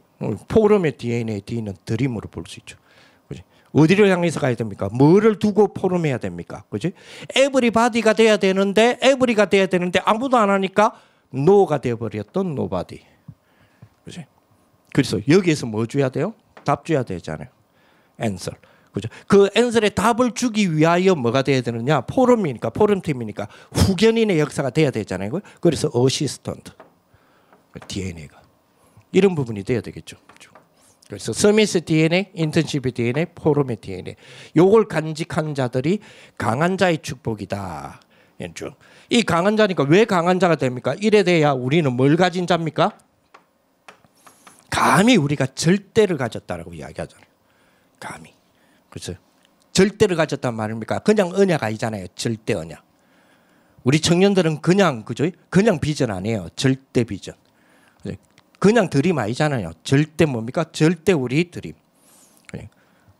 포럼의 0.47 0.97
DNA, 0.97 1.41
D는 1.41 1.75
드림으로 1.85 2.29
볼 2.29 2.45
수 2.47 2.59
있죠. 2.61 2.77
어디를 3.71 4.09
향해서 4.09 4.39
가야 4.39 4.55
됩니까? 4.55 4.89
뭐를 4.91 5.39
두고 5.39 5.73
포럼해야 5.73 6.17
됩니까? 6.17 6.63
그지? 6.69 6.93
everybody가 7.35 8.13
돼야 8.13 8.37
되는데 8.37 8.97
every가 9.01 9.45
돼야 9.49 9.67
되는데 9.67 9.99
아무도 10.03 10.37
안 10.37 10.49
하니까 10.49 10.93
no가 11.31 11.79
되어 11.79 11.95
버렸던 11.97 12.55
nobody. 12.55 13.05
그지? 14.05 14.25
그래서 14.93 15.19
여기에서 15.27 15.65
뭐 15.67 15.85
줘야 15.85 16.09
돼요? 16.09 16.33
답 16.63 16.85
줘야 16.85 17.03
되잖아요. 17.03 17.47
answer. 18.19 18.51
그죠? 18.91 19.07
그 19.27 19.49
answer의 19.55 19.93
답을 19.93 20.31
주기 20.33 20.75
위하여 20.75 21.13
뭐가 21.13 21.43
돼야 21.43 21.61
되느냐? 21.61 22.01
포럼이니까 22.01 22.71
포럼 22.71 23.01
팀이니까 23.01 23.47
후견인의 23.71 24.39
역사가 24.39 24.71
돼야 24.71 24.89
되잖아요. 24.89 25.31
그래서 25.61 25.89
어시스턴트. 25.93 26.71
DNA가 27.87 28.41
이런 29.11 29.35
부분이 29.35 29.63
돼야 29.63 29.81
되겠죠. 29.81 30.17
그래서 31.09 31.33
서미스 31.33 31.83
DNA, 31.83 32.29
인턴십 32.35 32.83
DNA, 32.93 33.25
포럼의 33.33 33.77
DNA. 33.77 34.15
요걸 34.55 34.87
간직한 34.87 35.55
자들이 35.55 36.01
강한 36.37 36.77
자의 36.77 36.99
축복이다. 36.99 37.99
연중. 38.39 38.75
이 39.09 39.23
강한 39.23 39.57
자니까 39.57 39.85
왜 39.89 40.05
강한 40.05 40.39
자가 40.39 40.55
됩니까? 40.55 40.95
이래 41.01 41.23
돼야 41.23 41.51
우리는 41.51 41.91
뭘 41.91 42.15
가진 42.15 42.45
자입니까? 42.45 42.95
감히 44.69 45.17
우리가 45.17 45.47
절대를 45.47 46.15
가졌다라고 46.17 46.75
이야기하잖아요. 46.75 47.25
감히. 47.99 48.31
그렇죠. 48.91 49.15
절대를 49.71 50.15
가졌단 50.15 50.53
말입니까? 50.53 50.99
그냥 50.99 51.31
언약 51.33 51.63
아니잖아요. 51.63 52.05
절대 52.13 52.53
언약. 52.53 52.83
우리 53.83 53.99
청년들은 53.99 54.61
그냥 54.61 55.03
그죠? 55.03 55.27
그냥 55.49 55.79
비전 55.79 56.11
아니에요. 56.11 56.49
절대 56.55 57.03
비전. 57.03 57.33
그냥 58.59 58.89
드림 58.89 59.17
아니잖아요. 59.17 59.71
절대 59.83 60.25
뭡니까? 60.25 60.65
절대 60.71 61.13
우리 61.13 61.49
드림. 61.49 61.73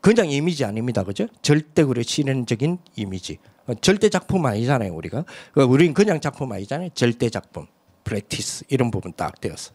그냥 0.00 0.30
이미지 0.30 0.64
아닙니다. 0.64 1.02
그죠? 1.02 1.26
절대 1.42 1.82
우리 1.82 2.02
실현적인 2.02 2.78
이미지. 2.96 3.38
절대 3.82 4.08
작품 4.08 4.46
아니잖아요. 4.46 4.94
우리가. 4.94 5.24
우리는 5.68 5.92
그냥 5.92 6.20
작품 6.20 6.52
아니잖아요. 6.52 6.90
절대 6.94 7.28
작품. 7.28 7.66
프랙티스 8.04 8.64
이런 8.68 8.90
부분 8.90 9.12
딱 9.12 9.40
되었어. 9.40 9.72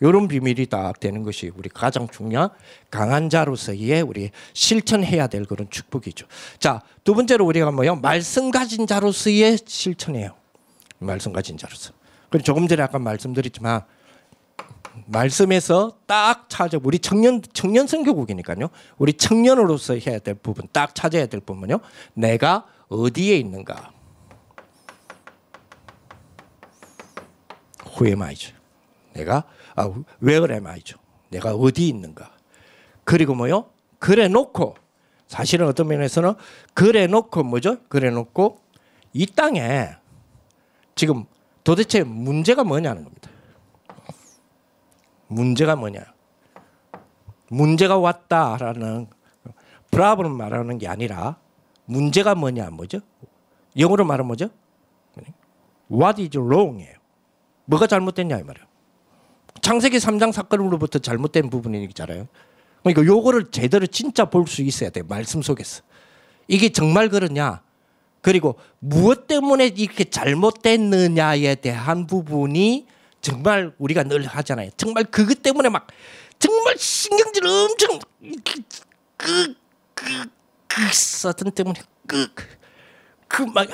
이런 0.00 0.28
비밀이 0.28 0.64
딱 0.66 0.98
되는 0.98 1.22
것이 1.22 1.52
우리 1.54 1.68
가장 1.68 2.08
중요한 2.08 2.48
강한 2.90 3.28
자로서의 3.28 4.00
우리 4.00 4.30
실천해야 4.54 5.26
될 5.26 5.44
그런 5.44 5.68
축복이죠. 5.68 6.26
자, 6.58 6.80
두 7.04 7.14
번째로 7.14 7.44
우리가 7.44 7.70
뭐요? 7.70 7.96
말씀 7.96 8.50
가진 8.50 8.86
자로서의 8.86 9.58
실천이에요. 9.66 10.34
말씀 11.00 11.34
가진 11.34 11.58
자로서. 11.58 11.92
그리고 12.30 12.44
조금 12.44 12.66
전에 12.66 12.82
아까 12.82 12.98
말씀드렸지만 12.98 13.82
말씀에서 15.06 15.98
딱 16.06 16.48
찾아 16.48 16.78
우리 16.82 16.98
청년 16.98 17.42
청년 17.52 17.86
선교국이니까요. 17.86 18.68
우리 18.98 19.12
청년으로서 19.12 19.96
해야 19.96 20.18
될 20.18 20.34
부분 20.34 20.66
딱 20.72 20.94
찾아야 20.94 21.26
될 21.26 21.40
부분은요. 21.40 21.80
내가 22.14 22.66
어디에 22.88 23.36
있는가? 23.36 23.92
후에마이죠. 27.84 28.54
내가 29.12 29.44
아, 29.76 29.90
where 30.22 30.52
am 30.52 30.66
I죠. 30.66 30.98
내가 31.28 31.54
어디 31.54 31.88
있는가. 31.88 32.32
그리고 33.04 33.34
뭐요? 33.34 33.66
그래 33.98 34.28
놓고 34.28 34.76
사실은 35.26 35.66
어떤 35.66 35.88
면에서는 35.88 36.34
그래 36.74 37.06
놓고 37.06 37.44
뭐죠? 37.44 37.78
그래 37.88 38.10
놓고 38.10 38.60
이 39.12 39.26
땅에 39.26 39.90
지금 40.94 41.24
도대체 41.64 42.02
문제가 42.02 42.64
뭐냐는 42.64 43.04
겁니다. 43.04 43.29
문제가 45.30 45.76
뭐냐? 45.76 46.00
문제가 47.48 47.98
왔다라는 47.98 49.06
브라브는 49.90 50.32
말하는 50.36 50.78
게 50.78 50.88
아니라 50.88 51.36
문제가 51.84 52.34
뭐냐 52.34 52.70
뭐죠? 52.70 53.00
영어로 53.78 54.04
말하면 54.04 54.26
뭐죠? 54.26 54.50
What 55.90 56.20
is 56.22 56.36
wrong이에요. 56.36 56.94
뭐가 57.64 57.86
잘못됐냐 57.86 58.38
이 58.38 58.42
말이에요. 58.42 58.66
창세기 59.62 59.98
3장 59.98 60.32
사건으로부터 60.32 60.98
잘못된 60.98 61.50
부분이잖아요. 61.50 62.26
그러니까 62.82 63.04
요거를 63.04 63.50
제대로 63.50 63.86
진짜 63.86 64.24
볼 64.24 64.46
수 64.46 64.62
있어야 64.62 64.90
돼. 64.90 65.02
말씀 65.02 65.42
속에서. 65.42 65.82
이게 66.48 66.70
정말 66.70 67.08
그러냐? 67.08 67.62
그리고 68.20 68.56
무엇 68.80 69.26
때문에 69.26 69.66
이렇게 69.68 70.04
잘못됐느냐에 70.04 71.56
대한 71.56 72.06
부분이 72.06 72.86
정말 73.20 73.74
우리가 73.78 74.02
늘 74.04 74.26
하잖아요. 74.26 74.70
정말 74.76 75.04
그것 75.04 75.42
때문에 75.42 75.68
막 75.68 75.86
정말 76.38 76.76
신경질 76.78 77.46
엄청 77.46 77.98
그 78.20 78.52
그 79.16 79.54
그, 79.94 80.26
그 80.66 80.92
서든 80.94 81.50
때문에 81.50 81.80
그그막 83.28 83.68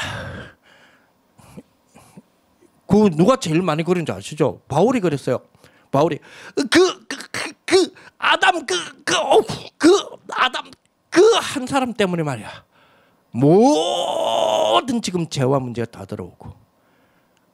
그 2.88 3.10
누가 3.16 3.36
제일 3.36 3.62
많이 3.62 3.82
그런지 3.84 4.12
아시죠? 4.12 4.60
바울이 4.68 5.00
그랬어요. 5.00 5.40
바울이 5.90 6.18
그 6.54 6.66
그 6.68 7.06
그, 7.30 7.52
그, 7.64 7.94
아담 8.18 8.64
그그 8.66 9.02
그, 9.04 9.16
어, 9.16 9.40
그 9.78 9.88
아담 10.32 10.70
그 11.10 11.20
한 11.38 11.66
사람 11.66 11.92
때문에 11.92 12.22
말이야 12.22 12.64
모든 13.30 15.00
지금 15.02 15.28
죄와 15.28 15.58
문제가 15.60 15.90
다 15.90 16.04
들어오고 16.04 16.52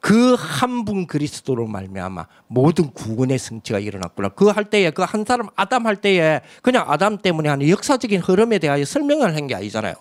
그 0.03 0.35
한 0.35 0.85
분 0.85 1.07
그리스도로 1.07 1.69
말미암아 1.69 2.27
모든 2.49 2.91
구원의 2.93 3.39
성취가 3.39 3.79
일어났구나. 3.79 4.31
그 4.31 4.51
할 4.51 4.65
때에 4.69 4.91
그 4.91 5.03
한 5.03 5.25
사람 5.25 5.49
아담 5.55 5.87
할 5.87 5.95
때에 5.97 6.41
그냥 6.61 6.85
아담 6.89 7.19
때문에 7.19 7.49
하는 7.49 7.69
역사적인 7.69 8.21
흐름에 8.21 8.59
대하여 8.59 8.85
설명을 8.85 9.37
한 9.37 9.47
게 9.47 9.55
아니잖아요. 9.55 9.95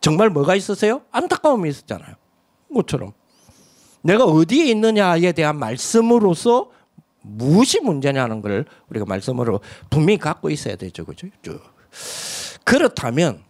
정말 0.00 0.30
뭐가 0.30 0.56
있었어요? 0.56 1.02
안타까움이 1.12 1.68
있었잖아요. 1.68 2.16
것처럼 2.74 3.12
내가 4.02 4.24
어디에 4.24 4.64
있느냐에 4.70 5.32
대한 5.32 5.58
말씀으로서 5.58 6.70
무엇이 7.22 7.80
문제냐는 7.80 8.40
걸 8.42 8.64
우리가 8.88 9.04
말씀으로 9.06 9.60
분명히 9.90 10.18
갖고 10.18 10.50
있어야 10.50 10.74
되죠. 10.76 11.04
그죠? 11.04 11.28
쭉. 11.42 11.60
그렇다면 12.64 13.42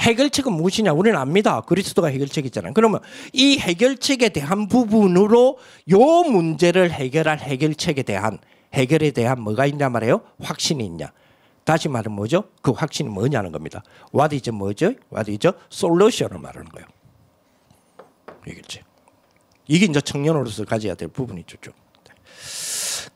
해결책은 0.00 0.52
무엇이냐? 0.52 0.92
우리는 0.92 1.18
압니다. 1.18 1.60
그리스도가 1.60 2.08
해결책이잖아요. 2.08 2.72
그러면 2.74 3.00
이 3.32 3.58
해결책에 3.58 4.30
대한 4.30 4.68
부분으로 4.68 5.58
요 5.90 5.98
문제를 5.98 6.90
해결할 6.90 7.38
해결책에 7.38 8.02
대한 8.02 8.38
해결에 8.72 9.10
대한 9.10 9.40
뭐가 9.40 9.66
있냐 9.66 9.88
말이에요? 9.88 10.22
확신이 10.40 10.84
있냐? 10.86 11.12
다시 11.64 11.88
말하면 11.88 12.16
뭐죠? 12.16 12.44
그 12.62 12.70
확신이 12.70 13.08
뭐냐는 13.08 13.52
겁니다. 13.52 13.82
What 14.14 14.34
is 14.34 14.48
뭐죠? 14.50 14.94
What 15.12 15.30
is 15.30 15.52
solution을 15.70 16.38
말하는 16.38 16.68
거예요. 16.70 16.86
해결책. 18.46 18.84
이게 19.68 19.86
이제 19.86 20.00
청년으로서 20.00 20.64
가져야 20.64 20.94
될 20.94 21.08
부분이죠. 21.08 21.58
좀. 21.60 21.74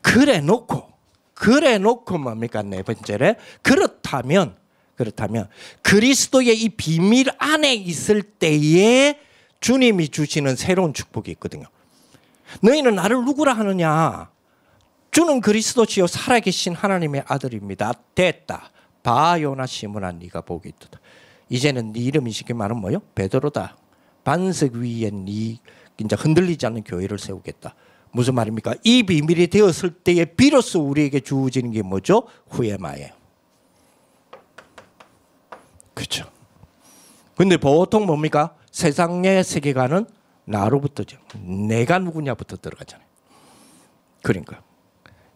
그래 0.01 0.39
놓고 0.39 0.87
그래 1.33 1.77
놓고 1.77 2.17
뭡니까 2.17 2.61
네 2.61 2.83
번째래 2.83 3.35
그렇다면 3.61 4.55
그렇다면 4.95 5.49
그리스도의 5.81 6.61
이 6.61 6.69
비밀 6.69 7.27
안에 7.37 7.73
있을 7.73 8.21
때에 8.21 9.19
주님이 9.59 10.09
주시는 10.09 10.55
새로운 10.55 10.93
축복이 10.93 11.31
있거든요. 11.31 11.65
너희는 12.61 12.95
나를 12.95 13.23
누구라 13.25 13.53
하느냐? 13.53 14.29
주는 15.11 15.41
그리스도시요 15.41 16.07
살아계신 16.07 16.75
하나님의 16.75 17.23
아들입니다. 17.27 17.93
됐다. 18.13 18.71
바요나 19.01 19.65
시므나 19.65 20.11
네가 20.11 20.41
복이 20.41 20.69
있다. 20.69 20.99
이제는 21.49 21.93
네 21.93 22.01
이름이 22.01 22.31
쉽게 22.31 22.53
말하면 22.53 22.81
뭐요? 22.81 22.99
베드로다. 23.15 23.77
반석 24.23 24.73
위에 24.73 25.11
네 25.11 25.59
이제 25.97 26.15
흔들리지 26.17 26.65
않는 26.65 26.83
교회를 26.83 27.17
세우겠다. 27.17 27.75
무슨 28.11 28.35
말입니까? 28.35 28.75
이 28.83 29.03
비밀이 29.03 29.47
되었을 29.47 29.91
때에 29.91 30.25
비로소 30.25 30.81
우리에게 30.81 31.19
주어지는 31.19 31.71
게 31.71 31.81
뭐죠? 31.81 32.27
후회마예요. 32.49 33.09
그렇죠. 35.95 36.29
근데 37.35 37.57
보통 37.57 38.05
뭡니까? 38.05 38.55
세상의 38.71 39.43
세계관은 39.43 40.05
나로부터죠. 40.45 41.17
내가 41.39 41.97
누구냐부터 41.97 42.57
들어가잖아요. 42.57 43.07
그러니까 44.21 44.61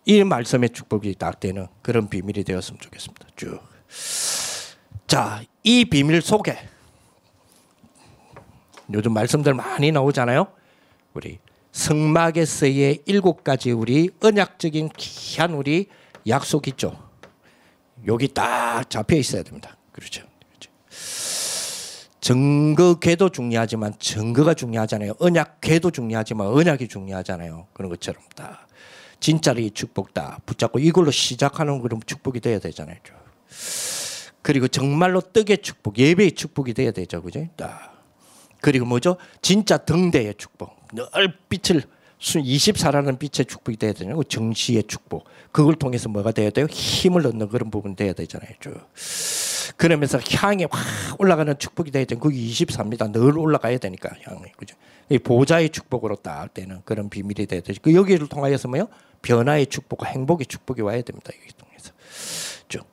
이 0.05 0.23
말씀의 0.23 0.69
축복이 0.69 1.15
딱 1.15 1.39
되는 1.39 1.67
그런 1.81 2.09
비밀이 2.09 2.43
되었으면 2.43 2.79
좋겠습니다. 2.79 3.27
쭉. 3.35 3.59
자, 5.07 5.41
이 5.63 5.85
비밀 5.85 6.21
속에 6.21 6.57
요즘 8.93 9.13
말씀들 9.13 9.53
많이 9.53 9.91
나오잖아요. 9.91 10.47
우리 11.13 11.39
성막에서의 11.71 13.03
일곱 13.05 13.43
가지 13.43 13.71
우리 13.71 14.09
언약적인 14.21 14.89
귀한 14.97 15.53
우리 15.53 15.87
약속 16.27 16.67
있죠. 16.67 17.09
여기 18.07 18.27
딱 18.27 18.89
잡혀 18.89 19.15
있어야 19.15 19.43
됩니다. 19.43 19.77
그렇죠. 19.91 20.28
증거궤도 22.29 23.29
중요하지만 23.29 23.95
증거가 23.97 24.53
중요하잖아요. 24.53 25.13
언약궤도 25.17 25.89
중요하지만 25.89 26.45
언약이 26.45 26.87
중요하잖아요. 26.87 27.65
그런 27.73 27.89
것처럼 27.89 28.21
다 28.35 28.67
진짜로 29.19 29.59
이 29.59 29.71
축복 29.71 30.13
다 30.13 30.39
붙잡고 30.45 30.77
이걸로 30.77 31.09
시작하는 31.09 31.81
그런 31.81 31.99
축복이 32.05 32.39
돼야 32.39 32.59
되잖아요. 32.59 32.97
그리고 34.43 34.67
정말로 34.67 35.21
떡의 35.21 35.57
축복, 35.63 35.97
예배의 35.97 36.33
축복이 36.33 36.75
돼야 36.75 36.91
되죠. 36.91 37.23
그죠? 37.23 37.47
딱. 37.55 37.99
그리고 38.61 38.85
뭐죠? 38.85 39.17
진짜 39.41 39.77
등대의 39.77 40.35
축복. 40.37 40.77
늘 40.93 41.33
빛을 41.49 41.81
24라는 42.19 43.17
빛의 43.17 43.47
축복이 43.47 43.77
돼야 43.77 43.93
되냐고 43.93 44.23
정시의 44.23 44.83
축복. 44.83 45.25
그걸 45.51 45.73
통해서 45.73 46.09
뭐가 46.09 46.31
돼야 46.31 46.51
돼요? 46.51 46.67
힘을 46.69 47.25
얻는 47.25 47.49
그런 47.49 47.71
부분 47.71 47.95
돼야 47.95 48.13
되잖아요. 48.13 48.51
쭉. 48.59 48.87
그러면서 49.77 50.19
향이 50.19 50.65
확 50.69 51.19
올라가는 51.19 51.57
축복이 51.57 51.91
돼야 51.91 52.05
돼. 52.05 52.15
거기 52.15 52.51
24입니다. 52.51 53.11
늘 53.11 53.37
올라가야 53.37 53.77
되니까 53.77 54.09
향이 54.23 54.51
그죠. 54.57 54.75
이 55.09 55.17
보좌의 55.17 55.69
축복으로 55.69 56.17
딱 56.17 56.53
되는 56.53 56.81
그런 56.85 57.09
비밀이 57.09 57.45
돼야 57.47 57.61
되죠. 57.61 57.81
그 57.81 57.93
여기를 57.93 58.27
통하여서 58.27 58.67
뭐요? 58.67 58.87
변화의 59.21 59.67
축복과 59.67 60.07
행복의 60.07 60.45
축복이 60.45 60.81
와야 60.81 61.01
됩니다. 61.01 61.31
여기 61.39 61.53
통해서 61.57 61.91
쭉. 62.67 62.85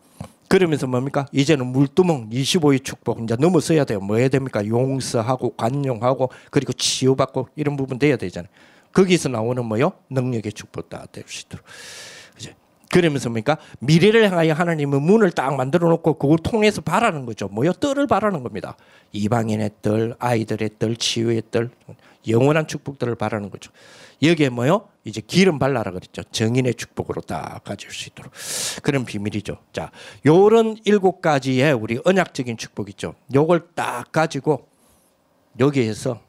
그러면서 0.48 0.86
뭡니까? 0.86 1.26
이제는 1.32 1.66
물두멍 1.66 2.30
25의 2.30 2.84
축복 2.84 3.22
이제 3.22 3.36
넘어서야 3.38 3.84
돼요. 3.84 4.00
뭐 4.00 4.16
해야 4.16 4.28
됩니까? 4.28 4.66
용서하고 4.66 5.56
관용하고 5.56 6.30
그리고 6.50 6.72
치유받고 6.72 7.48
이런 7.56 7.76
부분 7.76 7.98
돼야 7.98 8.16
되잖아요. 8.16 8.50
거기서 8.92 9.28
나오는 9.28 9.62
뭐요? 9.64 9.92
능력의 10.10 10.52
축복 10.52 10.88
다 10.88 11.04
될 11.12 11.24
수 11.28 11.42
있도록. 11.46 11.66
그러면서 12.90 13.28
뭡니까? 13.28 13.56
미래를 13.80 14.30
향하여 14.30 14.52
하나님은 14.52 15.02
문을 15.02 15.32
딱 15.32 15.54
만들어 15.54 15.88
놓고 15.88 16.14
그걸 16.14 16.38
통해서 16.38 16.80
바라는 16.80 17.26
거죠. 17.26 17.48
뭐요? 17.48 17.72
뜰을 17.72 18.06
바라는 18.06 18.42
겁니다. 18.42 18.76
이방인의 19.12 19.70
뜰, 19.82 20.14
아이들의 20.18 20.70
뜰, 20.78 20.96
치유의 20.96 21.42
뜰, 21.50 21.70
영원한 22.28 22.66
축복들을 22.66 23.14
바라는 23.16 23.50
거죠. 23.50 23.70
여기에 24.22 24.48
뭐요? 24.48 24.88
이제 25.04 25.20
기름 25.20 25.58
발라라 25.58 25.92
그랬죠. 25.92 26.22
정인의 26.22 26.74
축복으로 26.74 27.20
딱 27.22 27.62
가질 27.64 27.90
수 27.90 28.08
있도록 28.08 28.32
그런 28.82 29.04
비밀이죠. 29.04 29.58
자, 29.72 29.90
요런 30.24 30.78
일곱 30.84 31.20
가지의 31.20 31.72
우리 31.74 31.98
언약적인 32.04 32.56
축복 32.56 32.88
있죠. 32.90 33.14
요걸 33.34 33.68
딱 33.74 34.10
가지고 34.12 34.66
여기에서 35.60 36.20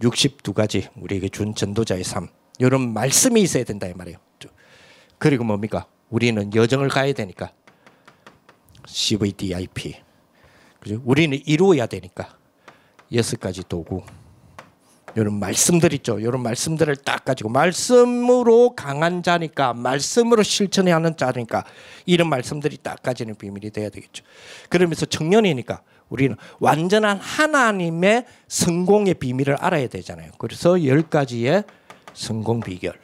62가지 0.00 0.88
우리에게 0.96 1.28
준 1.28 1.54
전도자의 1.54 2.04
삶 2.04 2.28
이런 2.58 2.92
말씀이 2.92 3.40
있어야 3.42 3.64
된다 3.64 3.86
이 3.86 3.94
말이에요. 3.94 4.18
그리고 5.24 5.42
뭡니까? 5.42 5.86
우리는 6.10 6.54
여정을 6.54 6.88
가야 6.88 7.14
되니까 7.14 7.50
CVDIP 8.86 9.94
그죠? 10.78 11.00
우리는 11.02 11.40
이루어야 11.46 11.86
되니까 11.86 12.36
여섯 13.14 13.40
가지 13.40 13.62
도구 13.66 14.02
이런 15.16 15.38
말씀들 15.40 15.94
있죠. 15.94 16.18
이런 16.18 16.42
말씀들을 16.42 16.96
딱 16.96 17.24
가지고 17.24 17.48
말씀으로 17.48 18.74
강한 18.76 19.22
자니까 19.22 19.72
말씀으로 19.72 20.42
실천해야 20.42 20.96
하는 20.96 21.16
자니까 21.16 21.64
이런 22.04 22.28
말씀들이 22.28 22.76
딱 22.82 23.02
가지는 23.02 23.34
비밀이 23.34 23.70
돼야 23.70 23.88
되겠죠. 23.88 24.22
그러면서 24.68 25.06
청년이니까 25.06 25.80
우리는 26.10 26.36
완전한 26.58 27.16
하나님의 27.16 28.26
성공의 28.48 29.14
비밀을 29.14 29.54
알아야 29.54 29.86
되잖아요. 29.86 30.32
그래서 30.36 30.84
열 30.84 31.00
가지의 31.00 31.64
성공 32.12 32.60
비결 32.60 33.03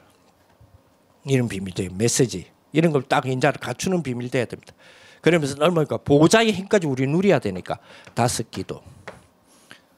이런 1.25 1.49
비밀들 1.49 1.91
메시지 1.95 2.47
이런 2.73 2.93
걸 2.93 3.03
딱 3.03 3.27
인자를 3.27 3.61
갖추는 3.61 4.03
비밀 4.03 4.31
돼야 4.31 4.45
됩니다. 4.45 4.73
그러면서 5.21 5.57
얼마니까 5.61 5.99
보좌의 5.99 6.53
힘까지 6.53 6.87
우리 6.87 7.07
누려야 7.07 7.39
되니까 7.41 7.79
다섯 8.15 8.51
기도 8.51 8.83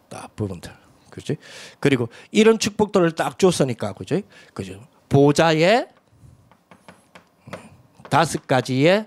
딱 0.09 0.35
부분들 0.35 0.73
그지 1.11 1.37
그리고 1.79 2.09
이런 2.31 2.59
축복들을 2.59 3.13
딱 3.13 3.39
줬으니까 3.39 3.93
그지 3.93 4.25
그죠 4.55 4.81
보좌의 5.09 5.89
음, 7.49 7.59
다섯 8.09 8.47
가지의 8.47 9.07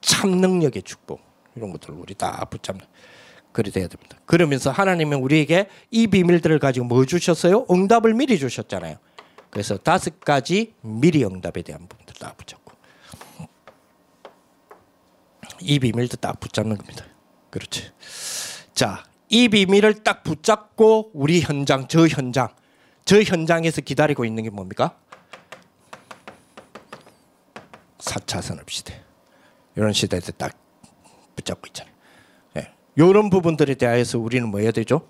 참 0.00 0.30
능력의 0.40 0.82
축복 0.82 1.20
이런 1.54 1.70
것들을 1.72 1.94
우리 1.94 2.14
다 2.14 2.44
붙잡는 2.46 2.84
그리 3.52 3.70
돼야 3.70 3.88
됩니다. 3.88 4.16
그러면서 4.26 4.70
하나님은 4.70 5.18
우리에게 5.18 5.68
이 5.90 6.06
비밀들을 6.06 6.58
가지고 6.58 6.86
뭐 6.86 7.04
주셨어요? 7.04 7.66
응답을 7.70 8.14
미리 8.14 8.38
주셨잖아요. 8.38 8.96
그래서 9.50 9.76
다섯 9.76 10.20
가지 10.20 10.74
미리 10.80 11.24
응답에 11.24 11.62
대한 11.62 11.86
부분들 11.88 12.14
다 12.16 12.34
붙잡고 12.36 12.68
이 15.60 15.78
비밀도 15.78 16.18
딱 16.18 16.38
붙잡는 16.40 16.76
겁니다. 16.76 17.04
그렇지. 17.50 17.90
자, 18.74 19.04
이 19.28 19.48
비밀을 19.48 20.04
딱 20.04 20.22
붙잡고 20.22 21.10
우리 21.14 21.40
현장, 21.40 21.88
저 21.88 22.06
현장, 22.06 22.48
저 23.04 23.20
현장에서 23.22 23.80
기다리고 23.80 24.24
있는 24.24 24.44
게 24.44 24.50
뭡니까? 24.50 24.96
4차 27.98 28.40
산업 28.42 28.70
시대. 28.70 29.02
이런 29.74 29.92
시대에 29.92 30.20
딱 30.20 30.56
붙잡고 31.36 31.66
있잖아요. 31.68 31.94
네. 32.54 32.72
이런 32.96 33.30
부분들에 33.30 33.74
대해서 33.74 34.18
우리는 34.18 34.48
뭐 34.48 34.60
해야 34.60 34.70
되죠? 34.70 35.08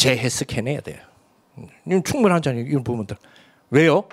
재해석해내야 0.00 0.80
돼요. 0.80 0.98
음, 1.58 2.02
충분하잖아요. 2.02 2.64
이런 2.64 2.82
부분들. 2.82 3.16
왜요? 3.70 4.08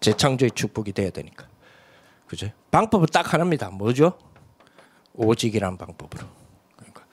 재창조의 0.00 0.52
축복이 0.54 0.92
돼야 0.92 1.10
되니까. 1.10 1.46
그죠? 2.26 2.50
방법은 2.70 3.06
딱 3.12 3.32
하나입니다. 3.32 3.70
뭐죠? 3.70 4.18
오직이란 5.14 5.76
방법으로. 5.76 6.26
그러니까. 6.76 7.04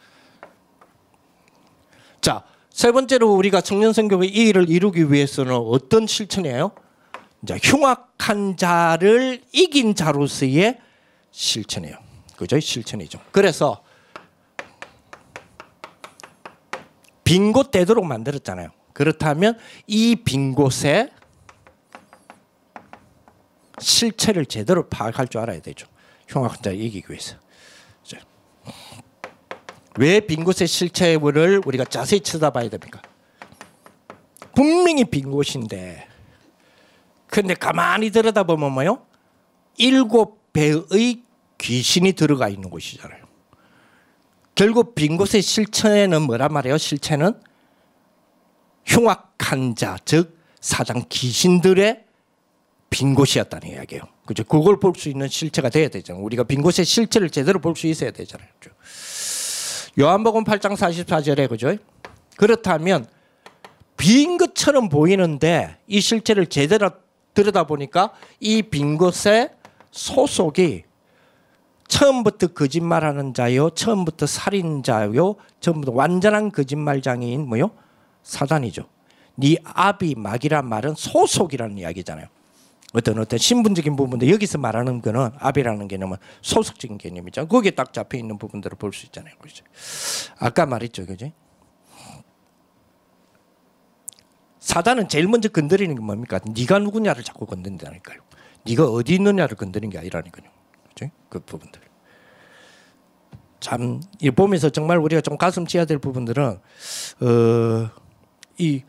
자, 2.22 2.44
세 2.70 2.92
번째로 2.92 3.34
우리가 3.34 3.62
청년 3.62 3.94
성교의 3.94 4.30
이 4.30 4.48
일을 4.50 4.70
이루기 4.70 5.12
위해서는 5.12 5.54
어떤 5.54 6.08
실천이에요? 6.08 6.72
이제 7.44 7.60
흉악한 7.62 8.58
자를 8.58 9.42
이긴 9.52 9.94
자로서의 9.94 10.80
실천이에요. 11.32 11.98
그죠? 12.38 12.60
실천이죠. 12.60 13.20
그래서 13.32 13.83
빈 17.24 17.52
곳 17.54 17.72
되도록 17.72 18.06
만들었잖아요. 18.06 18.70
그렇다면 18.94 19.58
이 19.88 20.16
빈 20.24 20.54
곳에 20.54 21.10
실체를 23.80 24.46
제대로 24.46 24.88
파악할 24.88 25.28
줄 25.28 25.42
알아야 25.42 25.60
되죠. 25.62 25.88
흉악한 26.28 26.58
자 26.62 26.72
이기기 26.72 27.06
위해서. 27.10 27.38
왜 30.00 30.20
빈 30.22 30.44
곳의 30.44 30.68
실체를 30.68 31.62
우리가 31.66 31.86
자세히 31.86 32.20
쳐다봐야 32.22 32.70
됩니까? 32.70 33.00
분명히 34.56 35.04
빈 35.06 35.30
곳인데 35.32 36.08
근데 37.28 37.54
가만히 37.54 38.10
들여다보면 38.12 38.72
뭐요? 38.72 39.06
일곱 39.78 40.52
배의 40.54 41.24
귀신이 41.58 42.14
들어가 42.14 42.48
있는 42.50 42.70
곳이잖아요. 42.70 43.23
결국 44.56 44.96
빈 44.96 45.18
곳의 45.18 45.42
실체는 45.42 46.22
뭐란 46.24 46.54
말이에요? 46.54 46.78
실체는 46.78 47.34
흉악한 48.86 49.76
자, 49.76 49.98
즉 50.06 50.38
사장 50.60 51.04
귀신들의 51.10 52.04
빈 52.90 53.16
곳이었다는 53.16 53.70
이야기예요. 53.70 54.04
그죠? 54.26 54.44
그걸 54.44 54.80
볼 54.80 54.94
수 54.96 55.10
있는 55.10 55.28
실체가 55.28 55.70
돼야 55.70 55.88
되잖아요. 55.90 56.24
우리가 56.24 56.44
빈 56.44 56.62
곳의 56.62 56.86
실체를 56.86 57.30
제대로 57.30 57.60
볼 57.60 57.76
수 57.76 57.88
있어야 57.88 58.12
되잖아요. 58.12 58.48
요한복음 60.00 60.44
8장 60.44 60.76
44절에 60.76 61.50
그죠? 61.50 61.76
그렇다면 62.38 63.06
빈 63.98 64.38
것처럼 64.38 64.90
보이는데 64.90 65.78
이 65.88 66.00
실체를 66.02 66.48
제대로 66.48 66.92
들여다 67.34 67.66
보니까 67.66 68.12
이 68.40 68.62
빈 68.62 68.98
곳의 68.98 69.50
소속이 69.92 70.84
처음부터 71.94 72.48
거짓말하는 72.48 73.36
자요, 73.36 73.70
처음부터 73.70 74.26
살인자요, 74.26 75.36
처음부터 75.60 75.92
완전한 75.92 76.52
거짓말장애인 76.52 77.48
뭐요? 77.48 77.70
사단이죠. 78.24 78.86
네 79.36 79.58
아비 79.64 80.16
막이란 80.16 80.68
말은 80.68 80.96
소속이라는 80.98 81.78
이야기잖아요. 81.78 82.26
어떤 82.94 83.20
어떤 83.20 83.38
신분적인 83.38 83.96
부분도 83.96 84.28
여기서 84.28 84.58
말하는 84.58 85.04
거는 85.04 85.34
아비라는 85.38 85.88
개념은 85.88 86.18
소속적인 86.42 86.98
개념이죠. 86.98 87.48
거기에 87.48 87.72
딱 87.72 87.94
잡혀 87.94 88.18
있는 88.18 88.40
부분들을 88.40 88.76
볼 88.78 88.92
수 88.92 89.06
있잖아요. 89.06 89.36
그죠? 89.40 89.64
아까 90.40 90.66
말했죠, 90.66 91.06
그지? 91.06 91.32
사단은 94.60 95.10
제일 95.10 95.28
먼저 95.28 95.48
건드리는 95.50 95.94
게 95.94 96.02
뭡니까? 96.02 96.40
네가 96.44 96.80
누구냐를 96.80 97.24
자꾸 97.24 97.46
건드린다니까요. 97.46 98.20
네가 98.66 98.86
어디 98.86 99.14
있느냐를 99.14 99.56
건드리는 99.58 99.92
게 99.92 100.00
아니라니까요. 100.00 100.50
그죠? 100.90 101.12
그 101.30 101.40
부분들. 101.40 101.83
참, 103.64 104.02
이 104.20 104.30
보면서 104.30 104.70
정말 104.70 104.98
우리가 104.98 105.22
좀 105.22 105.38
가슴 105.38 105.66
치야 105.66 105.86
될 105.86 105.98
부분들은, 105.98 106.44
어, 107.22 107.90
이 108.58 108.84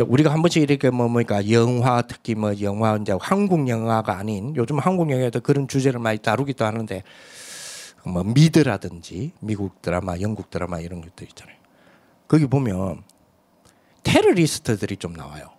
우리가 0.00 0.32
한 0.32 0.40
번씩 0.40 0.62
이렇게 0.62 0.88
뭐 0.88 1.08
뭐니까 1.08 1.50
영화 1.50 2.00
특히 2.00 2.34
뭐 2.34 2.58
영화 2.62 2.96
이제 2.96 3.14
한국 3.20 3.68
영화가 3.68 4.16
아닌 4.16 4.56
요즘 4.56 4.78
한국 4.78 5.10
영화에도 5.10 5.42
그런 5.42 5.68
주제를 5.68 6.00
많이 6.00 6.16
다루기도 6.16 6.64
하는데 6.64 7.02
뭐 8.06 8.24
미드라든지 8.24 9.32
미국 9.40 9.82
드라마, 9.82 10.18
영국 10.20 10.48
드라마 10.48 10.80
이런 10.80 11.02
것들 11.02 11.28
있잖아요. 11.28 11.54
거기 12.28 12.46
보면 12.46 13.02
테러리스트들이 14.04 14.96
좀 14.96 15.12
나와요. 15.12 15.50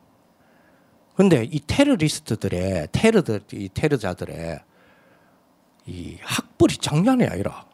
근데 1.16 1.44
이 1.44 1.60
테러리스트들의 1.68 2.88
테러들 2.92 3.42
이 3.54 3.70
테러자들의 3.72 4.60
이 5.86 6.18
학벌이 6.20 6.78
장난이 6.78 7.26
아니라 7.26 7.70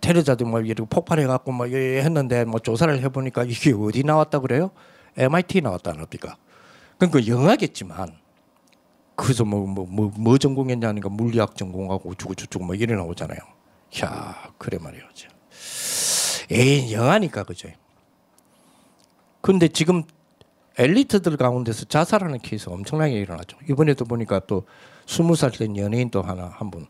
테러자들 0.00 0.46
뭐 0.46 0.60
이렇게 0.60 0.84
폭발해 0.88 1.26
갖고 1.26 1.52
뭐 1.52 1.66
했는데 1.66 2.44
뭐 2.44 2.60
조사를 2.60 3.00
해 3.02 3.08
보니까 3.08 3.44
이게 3.44 3.72
어디 3.72 4.02
나왔다 4.04 4.40
그래요? 4.40 4.70
MIT 5.16 5.62
나왔다는 5.62 6.00
겁니까? 6.06 6.36
그러니까 6.98 7.26
영화겠지만 7.26 8.16
그래서 9.16 9.44
뭐 9.44 9.64
뭐 9.66 9.86
뭐 9.86 10.12
뭐 10.16 10.38
전공했냐니까 10.38 11.08
물리학 11.08 11.56
전공하고 11.56 12.10
어쩌고 12.10 12.34
저쩌고 12.34 12.64
뭐 12.66 12.74
이래 12.74 12.94
나오잖아요. 12.94 13.38
야 14.04 14.50
그래 14.58 14.78
말이죠. 14.78 15.28
에이 16.50 16.92
영하니까 16.92 17.44
그죠. 17.44 17.68
근데 19.40 19.68
지금 19.68 20.02
엘리트들 20.78 21.36
가운데서 21.36 21.86
자살하는 21.86 22.38
케이스가 22.38 22.72
엄청나게 22.74 23.14
일어나죠. 23.14 23.56
이번에도 23.68 24.04
보니까 24.04 24.40
또 24.46 24.64
스무 25.06 25.34
살 25.34 25.50
된 25.50 25.76
연예인 25.76 26.10
또 26.10 26.22
하나 26.22 26.46
한 26.46 26.70
분, 26.70 26.82
이 26.82 26.86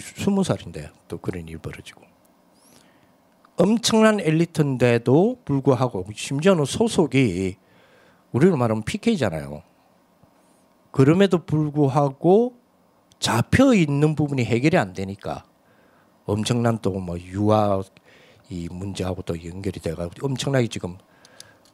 스무 0.00 0.44
살인데 0.44 0.90
또 1.08 1.18
그런 1.18 1.46
일 1.48 1.58
벌어지고 1.58 2.02
엄청난 3.56 4.20
엘리트인데도 4.20 5.40
불구하고 5.44 6.06
심지어는 6.14 6.64
소속이 6.64 7.56
우리로 8.32 8.56
말하면 8.56 8.82
PK잖아요. 8.84 9.62
그럼에도 10.90 11.44
불구하고 11.44 12.54
잡혀 13.18 13.72
있는 13.74 14.14
부분이 14.14 14.44
해결이 14.44 14.76
안 14.76 14.92
되니까 14.92 15.44
엄청난 16.24 16.78
또 16.78 16.90
뭐 17.00 17.18
유아 17.18 17.82
이 18.48 18.68
문제하고 18.70 19.22
또 19.22 19.42
연결이 19.44 19.80
돼가 19.80 20.08
엄청나게 20.22 20.68
지금 20.68 20.98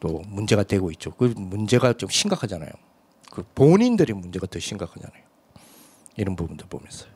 또 0.01 0.23
문제가 0.27 0.63
되고 0.63 0.91
있죠. 0.93 1.11
그 1.13 1.33
문제가 1.37 1.93
좀 1.93 2.09
심각하잖아요. 2.09 2.71
그 3.31 3.43
본인들이 3.55 4.13
문제가 4.13 4.47
더 4.47 4.59
심각하잖아요. 4.59 5.23
이런 6.17 6.37
부분들 6.37 6.67
보면서 6.69 7.07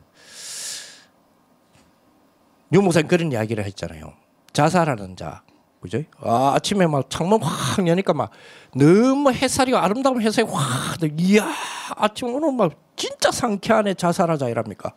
유 2.73 2.81
목사님 2.81 3.07
그런 3.07 3.31
이야기를 3.31 3.63
했잖아요. 3.65 4.13
자살하는 4.53 5.15
자, 5.15 5.43
그죠? 5.81 6.03
아, 6.19 6.53
아침에 6.55 6.87
막 6.87 7.09
창문 7.09 7.41
확 7.41 7.87
여니까 7.87 8.13
막 8.13 8.31
너무 8.75 9.31
햇살이 9.31 9.75
아름다운 9.75 10.21
햇살이 10.21 10.47
확, 10.49 10.97
이야, 11.19 11.47
아침 11.95 12.33
오늘 12.33 12.51
막 12.51 12.73
진짜 12.95 13.31
상쾌하네 13.31 13.93
자살하자 13.93 14.49
이랍니까? 14.49 14.93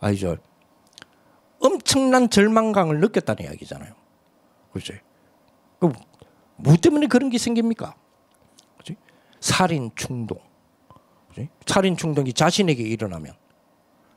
아니죠. 0.00 0.36
엄청난 1.60 2.28
절망감을 2.28 3.00
느꼈다는 3.00 3.44
이야기잖아요. 3.44 3.94
그죠? 4.72 4.94
뭐 6.56 6.76
때문에 6.76 7.06
그런 7.06 7.30
게 7.30 7.38
생깁니까? 7.38 7.94
그치? 8.76 8.96
살인 9.40 9.90
충동. 9.94 10.38
그치? 11.28 11.48
살인 11.66 11.96
충동이 11.96 12.32
자신에게 12.32 12.82
일어나면 12.82 13.34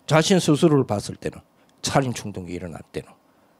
자신 0.07 0.39
스스로를 0.39 0.85
봤을 0.85 1.15
때는 1.15 1.39
살인 1.81 2.13
충동이 2.13 2.51
일어날 2.51 2.81
때는 2.91 3.09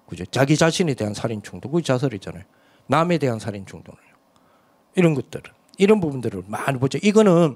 그죠? 0.07 0.25
자기 0.25 0.55
자신에 0.55 0.93
대한 0.93 1.13
살인 1.13 1.41
충동, 1.43 1.71
그 1.71 1.81
자살이잖아요. 1.81 2.43
남에 2.87 3.17
대한 3.17 3.39
살인 3.39 3.65
충동을 3.65 3.99
이런 4.95 5.13
것들은 5.13 5.51
이런 5.77 5.99
부분들을 5.99 6.43
많이 6.47 6.79
보죠. 6.79 6.97
이거는 7.01 7.55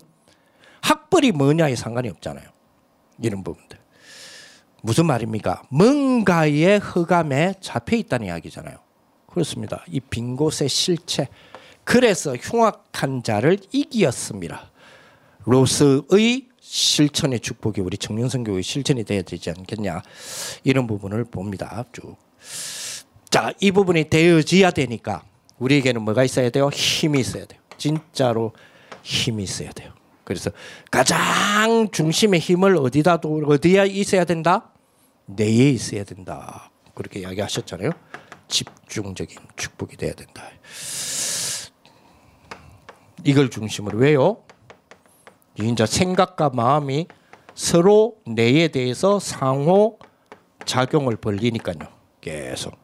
학벌이 0.82 1.32
뭐냐에 1.32 1.76
상관이 1.76 2.10
없잖아요. 2.10 2.50
이런 3.22 3.44
부분들. 3.44 3.80
무슨 4.84 5.06
말입니까? 5.06 5.64
뭔가의 5.70 6.80
흑암에 6.80 7.56
잡혀 7.62 7.96
있다는 7.98 8.28
이야기잖아요. 8.28 8.78
그렇습니다. 9.28 9.84
이 9.88 10.00
빈 10.00 10.36
곳의 10.36 10.68
실체. 10.70 11.28
그래서 11.84 12.36
흉악한 12.36 13.24
자를 13.24 13.58
이기었습니다. 13.72 14.72
로스의 15.46 16.50
실천의 16.72 17.42
축복이 17.42 17.82
우리 17.82 17.98
청년선교의 17.98 18.64
실천이 18.64 19.04
되어야 19.04 19.24
되지 19.24 19.50
않겠냐 19.50 20.02
이런 20.64 20.88
부분을 20.88 21.26
봅니다. 21.26 21.84
쭉. 21.92 22.16
자, 23.30 23.52
이 23.60 23.72
부분이 23.72 24.06
되어져야 24.10 24.72
되니까 24.72 25.22
우리에게는 25.60 26.02
뭐가 26.02 26.24
있어야 26.24 26.50
돼요? 26.50 26.70
힘이 26.70 27.20
있어야 27.20 27.44
돼요. 27.44 27.60
진짜로 27.78 28.54
힘이 29.04 29.44
있어야 29.44 29.70
돼요. 29.74 29.92
그래서 30.24 30.50
가장 30.90 31.90
중심의 31.92 32.40
힘을 32.40 32.78
어디다 32.78 33.20
어디에 33.22 33.88
있어야 33.88 34.24
된다? 34.24 34.72
내에 35.26 35.72
있어야 35.72 36.06
된다. 36.06 36.72
그렇게 36.96 37.20
이야기하셨잖아요. 37.20 37.92
집중적인 38.48 39.38
축복이 39.58 39.98
돼야 39.98 40.14
된다. 40.14 40.44
이걸 43.26 43.50
중심으로 43.50 43.98
왜요? 43.98 44.44
이제 45.60 45.86
생각과 45.86 46.50
마음이 46.52 47.08
서로 47.54 48.16
내에 48.26 48.70
대해서 48.70 49.20
상호 49.20 50.00
작용을 50.66 51.18
벌리니까요. 51.18 51.90
계속. 52.22 52.76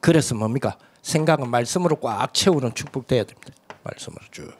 그래서 0.00 0.34
뭡니까? 0.34 0.78
생각은 1.02 1.48
말씀으로 1.50 1.96
꽉 1.96 2.32
채우는 2.32 2.74
축복돼야 2.74 3.24
됩니다. 3.24 3.52
말씀으로 3.82 4.22
쭉. 4.30 4.52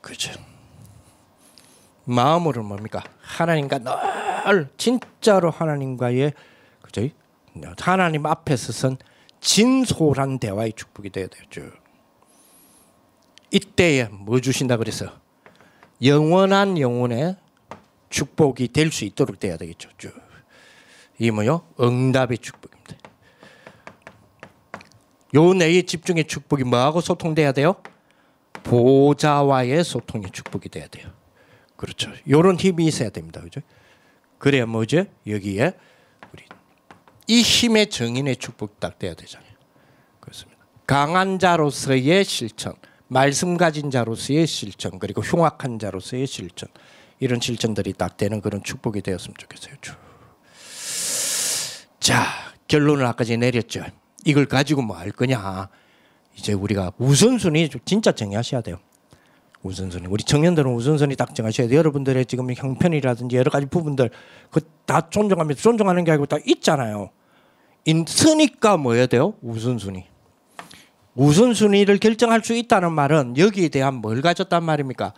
그죠. 0.00 0.32
마음으로 2.04 2.62
뭡니까? 2.62 3.02
하나님과 3.20 3.78
늘 3.78 4.68
진짜로 4.76 5.50
하나님과의 5.50 6.32
그죠? 6.82 7.08
하나님 7.78 8.26
앞에 8.26 8.56
서 8.56 8.72
선 8.72 8.96
진솔한 9.40 10.38
대화의 10.38 10.72
축복이 10.74 11.10
돼야 11.10 11.26
되죠. 11.26 11.62
이때에 13.52 14.04
뭐 14.10 14.40
주신다 14.40 14.76
그래서 14.76 15.20
영원한 16.02 16.78
영혼의 16.78 17.36
축복이 18.08 18.68
될 18.68 18.90
수 18.90 19.04
있도록 19.04 19.38
돼야 19.38 19.56
되겠죠. 19.56 19.88
이 21.18 21.30
뭐요? 21.30 21.66
응답의 21.80 22.38
축복입니다. 22.38 22.96
요 25.34 25.54
내의 25.54 25.84
집중의 25.84 26.26
축복이 26.26 26.64
뭐하고 26.64 27.00
소통돼야 27.00 27.52
돼요? 27.52 27.76
보좌와의 28.64 29.84
소통의 29.84 30.30
축복이 30.30 30.68
돼야 30.68 30.86
돼요. 30.88 31.10
그렇죠. 31.76 32.10
요런 32.28 32.56
힘이 32.56 32.86
있어야 32.86 33.10
됩니다. 33.10 33.40
그죠? 33.40 33.60
그래야 34.38 34.66
뭐죠? 34.66 35.04
여기에 35.26 35.72
우리 36.32 36.44
이 37.28 37.42
힘의 37.42 37.88
정인의 37.90 38.36
축복 38.36 38.78
딱 38.80 38.98
돼야 38.98 39.14
되잖아요. 39.14 39.52
그렇습니다. 40.20 40.60
강한 40.86 41.38
자로서의 41.38 42.24
실천, 42.24 42.74
말씀 43.12 43.58
가진 43.58 43.90
자로서의 43.90 44.46
실천, 44.46 44.98
그리고 44.98 45.20
흉악한 45.20 45.78
자로서의 45.78 46.26
실천. 46.26 46.68
이런 47.20 47.40
실천들이 47.40 47.92
딱 47.92 48.16
되는 48.16 48.40
그런 48.40 48.62
축복이 48.62 49.02
되었으면 49.02 49.34
좋겠어요. 49.38 49.74
자, 52.00 52.24
결론을 52.68 53.04
아까 53.04 53.22
전에 53.24 53.36
내렸죠. 53.36 53.84
이걸 54.24 54.46
가지고 54.46 54.80
뭐 54.82 54.96
할 54.96 55.10
거냐. 55.12 55.68
이제 56.36 56.54
우리가 56.54 56.92
우선순위 56.96 57.68
진짜 57.84 58.12
정의하셔야 58.12 58.62
돼요. 58.62 58.78
우선순위. 59.62 60.06
우리 60.08 60.24
청년들은 60.24 60.72
우선순위 60.74 61.14
딱 61.16 61.34
정하셔야 61.34 61.68
돼요. 61.68 61.78
여러분들의 61.78 62.24
지금 62.26 62.52
형편이라든지 62.52 63.36
여러 63.36 63.50
가지 63.50 63.66
부분들 63.66 64.10
그 64.50 64.60
다 64.86 65.08
존중하면 65.08 65.54
존중하는 65.54 66.02
게 66.04 66.10
아니고 66.10 66.26
다 66.26 66.38
있잖아요. 66.44 67.10
있으니까 67.84 68.76
뭐 68.78 68.94
해야 68.94 69.06
돼요? 69.06 69.34
우선순위. 69.42 70.04
우선순위를 71.14 71.98
결정할 71.98 72.42
수 72.42 72.54
있다는 72.54 72.92
말은 72.92 73.36
여기에 73.36 73.68
대한 73.68 73.94
뭘 73.94 74.22
가졌단 74.22 74.64
말입니까? 74.64 75.12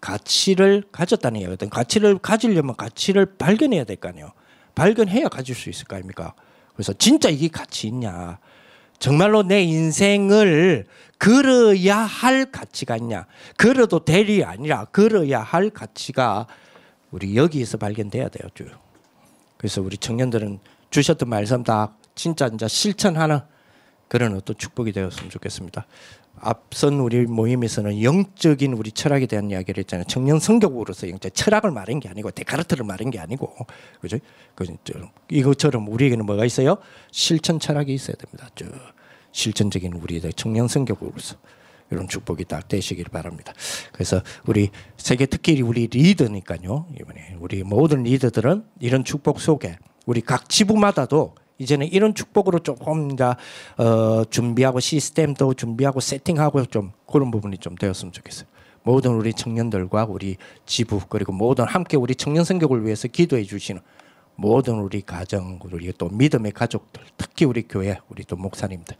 가치를 0.00 0.84
가졌다는 0.92 1.40
얘기거든. 1.40 1.68
가치를 1.68 2.18
가지려면 2.18 2.76
가치를 2.76 3.36
발견해야 3.36 3.84
될 3.84 3.96
거 3.96 4.08
아니에요. 4.08 4.32
발견해야 4.74 5.28
가질 5.28 5.54
수 5.54 5.68
있을 5.68 5.86
거 5.86 5.96
아닙니까? 5.96 6.34
그래서 6.74 6.92
진짜 6.92 7.28
이게 7.28 7.48
가치 7.48 7.88
있냐? 7.88 8.38
정말로 8.98 9.42
내 9.42 9.62
인생을 9.62 10.86
걸어야 11.18 11.96
할 11.98 12.50
가치가 12.50 12.96
있냐? 12.96 13.26
걸어도 13.58 14.04
될이 14.04 14.44
아니라 14.44 14.84
걸어야 14.86 15.40
할 15.40 15.70
가치가 15.70 16.46
우리 17.10 17.36
여기에서 17.36 17.76
발견돼야 17.76 18.28
돼요. 18.28 18.48
쭉. 18.54 18.68
그래서 19.58 19.82
우리 19.82 19.96
청년들은 19.98 20.60
주셨던 20.90 21.28
말씀 21.28 21.62
다 21.64 21.94
진짜 22.14 22.48
이제 22.52 22.68
실천하는 22.68 23.40
그런 24.10 24.34
어떤 24.34 24.56
축복이 24.56 24.90
되었으면 24.90 25.30
좋겠습니다. 25.30 25.86
앞선 26.40 26.94
우리 26.94 27.26
모임에서는 27.26 28.02
영적인 28.02 28.72
우리 28.72 28.90
철학에 28.90 29.26
대한 29.26 29.52
이야기를 29.52 29.82
했잖아요. 29.82 30.04
청년 30.08 30.40
성격으로서 30.40 31.08
영적 31.08 31.32
철학을 31.32 31.70
말한 31.70 32.00
게 32.00 32.08
아니고 32.08 32.32
데카르트를 32.32 32.84
말한 32.84 33.10
게 33.10 33.20
아니고 33.20 33.54
그죠? 34.00 34.18
이것처럼 35.30 35.86
우리에게는 35.86 36.26
뭐가 36.26 36.44
있어요? 36.44 36.78
실천 37.12 37.60
철학이 37.60 37.94
있어야 37.94 38.16
됩니다. 38.16 38.48
저 38.56 38.64
실천적인 39.30 39.92
우리의 39.92 40.22
청년 40.34 40.66
성격으로서 40.66 41.36
이런 41.92 42.08
축복이 42.08 42.46
딱 42.46 42.66
되시길 42.66 43.04
바랍니다. 43.12 43.52
그래서 43.92 44.22
우리 44.44 44.70
세계 44.96 45.26
특히 45.26 45.62
우리 45.62 45.86
리더니까요. 45.86 46.88
이번에 47.00 47.36
우리 47.38 47.62
모든 47.62 48.02
리더들은 48.02 48.64
이런 48.80 49.04
축복 49.04 49.40
속에 49.40 49.78
우리 50.04 50.20
각 50.20 50.48
지부마다도 50.48 51.36
이제는 51.60 51.86
이런 51.92 52.14
축복으로 52.14 52.58
조금 52.60 53.14
더 53.14 53.36
어, 53.76 54.24
준비하고 54.28 54.80
시스템도 54.80 55.54
준비하고 55.54 56.00
세팅하고 56.00 56.64
좀 56.66 56.92
그런 57.06 57.30
부분이 57.30 57.58
좀 57.58 57.76
되었으면 57.76 58.12
좋겠어요. 58.12 58.48
모든 58.82 59.12
우리 59.12 59.34
청년들과 59.34 60.06
우리 60.08 60.36
지부 60.64 61.00
그리고 61.08 61.32
모든 61.32 61.66
함께 61.66 61.96
우리 61.96 62.14
청년 62.14 62.44
성격을 62.44 62.84
위해서 62.84 63.08
기도해 63.08 63.44
주시는 63.44 63.82
모든 64.36 64.76
우리 64.76 65.02
가정, 65.02 65.58
우리 65.70 65.92
또 65.98 66.08
믿음의 66.08 66.52
가족들, 66.52 67.02
특히 67.18 67.44
우리 67.44 67.62
교회, 67.68 67.98
우리 68.08 68.24
또 68.24 68.36
목사님들, 68.36 68.96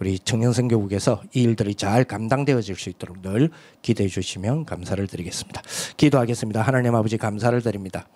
우리 0.00 0.18
청년 0.18 0.52
선교국에서 0.52 1.22
이 1.34 1.42
일들이 1.42 1.76
잘 1.76 2.02
감당되어질 2.02 2.74
수 2.74 2.90
있도록 2.90 3.22
늘 3.22 3.50
기대해 3.80 4.08
주시면 4.08 4.64
감사를 4.64 5.06
드리겠습니다. 5.06 5.62
기도하겠습니다. 5.96 6.62
하나님 6.62 6.96
아버지 6.96 7.16
감사를 7.16 7.62
드립니다. 7.62 8.08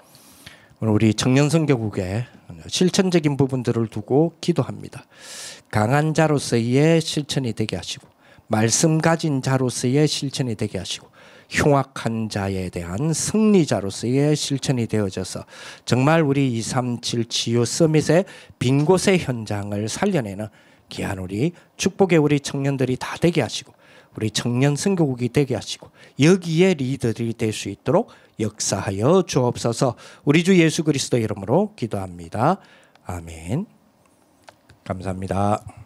오늘 0.78 0.92
우리 0.92 1.14
청년선교국의 1.14 2.26
실천적인 2.68 3.38
부분들을 3.38 3.86
두고 3.86 4.34
기도합니다. 4.42 5.06
강한 5.70 6.12
자로서의 6.12 7.00
실천이 7.00 7.54
되게 7.54 7.76
하시고 7.76 8.06
말씀 8.46 8.98
가진 8.98 9.40
자로서의 9.40 10.06
실천이 10.06 10.54
되게 10.54 10.76
하시고 10.76 11.08
흉악한 11.48 12.28
자에 12.28 12.68
대한 12.68 13.14
승리자로서의 13.14 14.36
실천이 14.36 14.86
되어져서 14.86 15.46
정말 15.86 16.20
우리 16.20 16.52
237 16.58 17.24
치유 17.24 17.64
서밋의 17.64 18.26
빈 18.58 18.84
곳의 18.84 19.20
현장을 19.20 19.88
살려내는 19.88 20.48
귀한 20.90 21.18
우리 21.18 21.52
축복의 21.78 22.18
우리 22.18 22.38
청년들이 22.38 22.96
다 22.96 23.16
되게 23.18 23.40
하시고 23.40 23.72
우리 24.14 24.30
청년 24.30 24.76
선교국이 24.76 25.30
되게 25.30 25.54
하시고 25.54 25.90
여기에 26.20 26.74
리더들이 26.74 27.32
될 27.34 27.52
수 27.52 27.70
있도록 27.70 28.10
역사하여 28.38 29.22
주옵소서 29.26 29.96
우리 30.24 30.44
주 30.44 30.58
예수 30.58 30.84
그리스도 30.84 31.18
이름으로 31.18 31.74
기도합니다. 31.76 32.58
아멘. 33.04 33.66
감사합니다. 34.84 35.85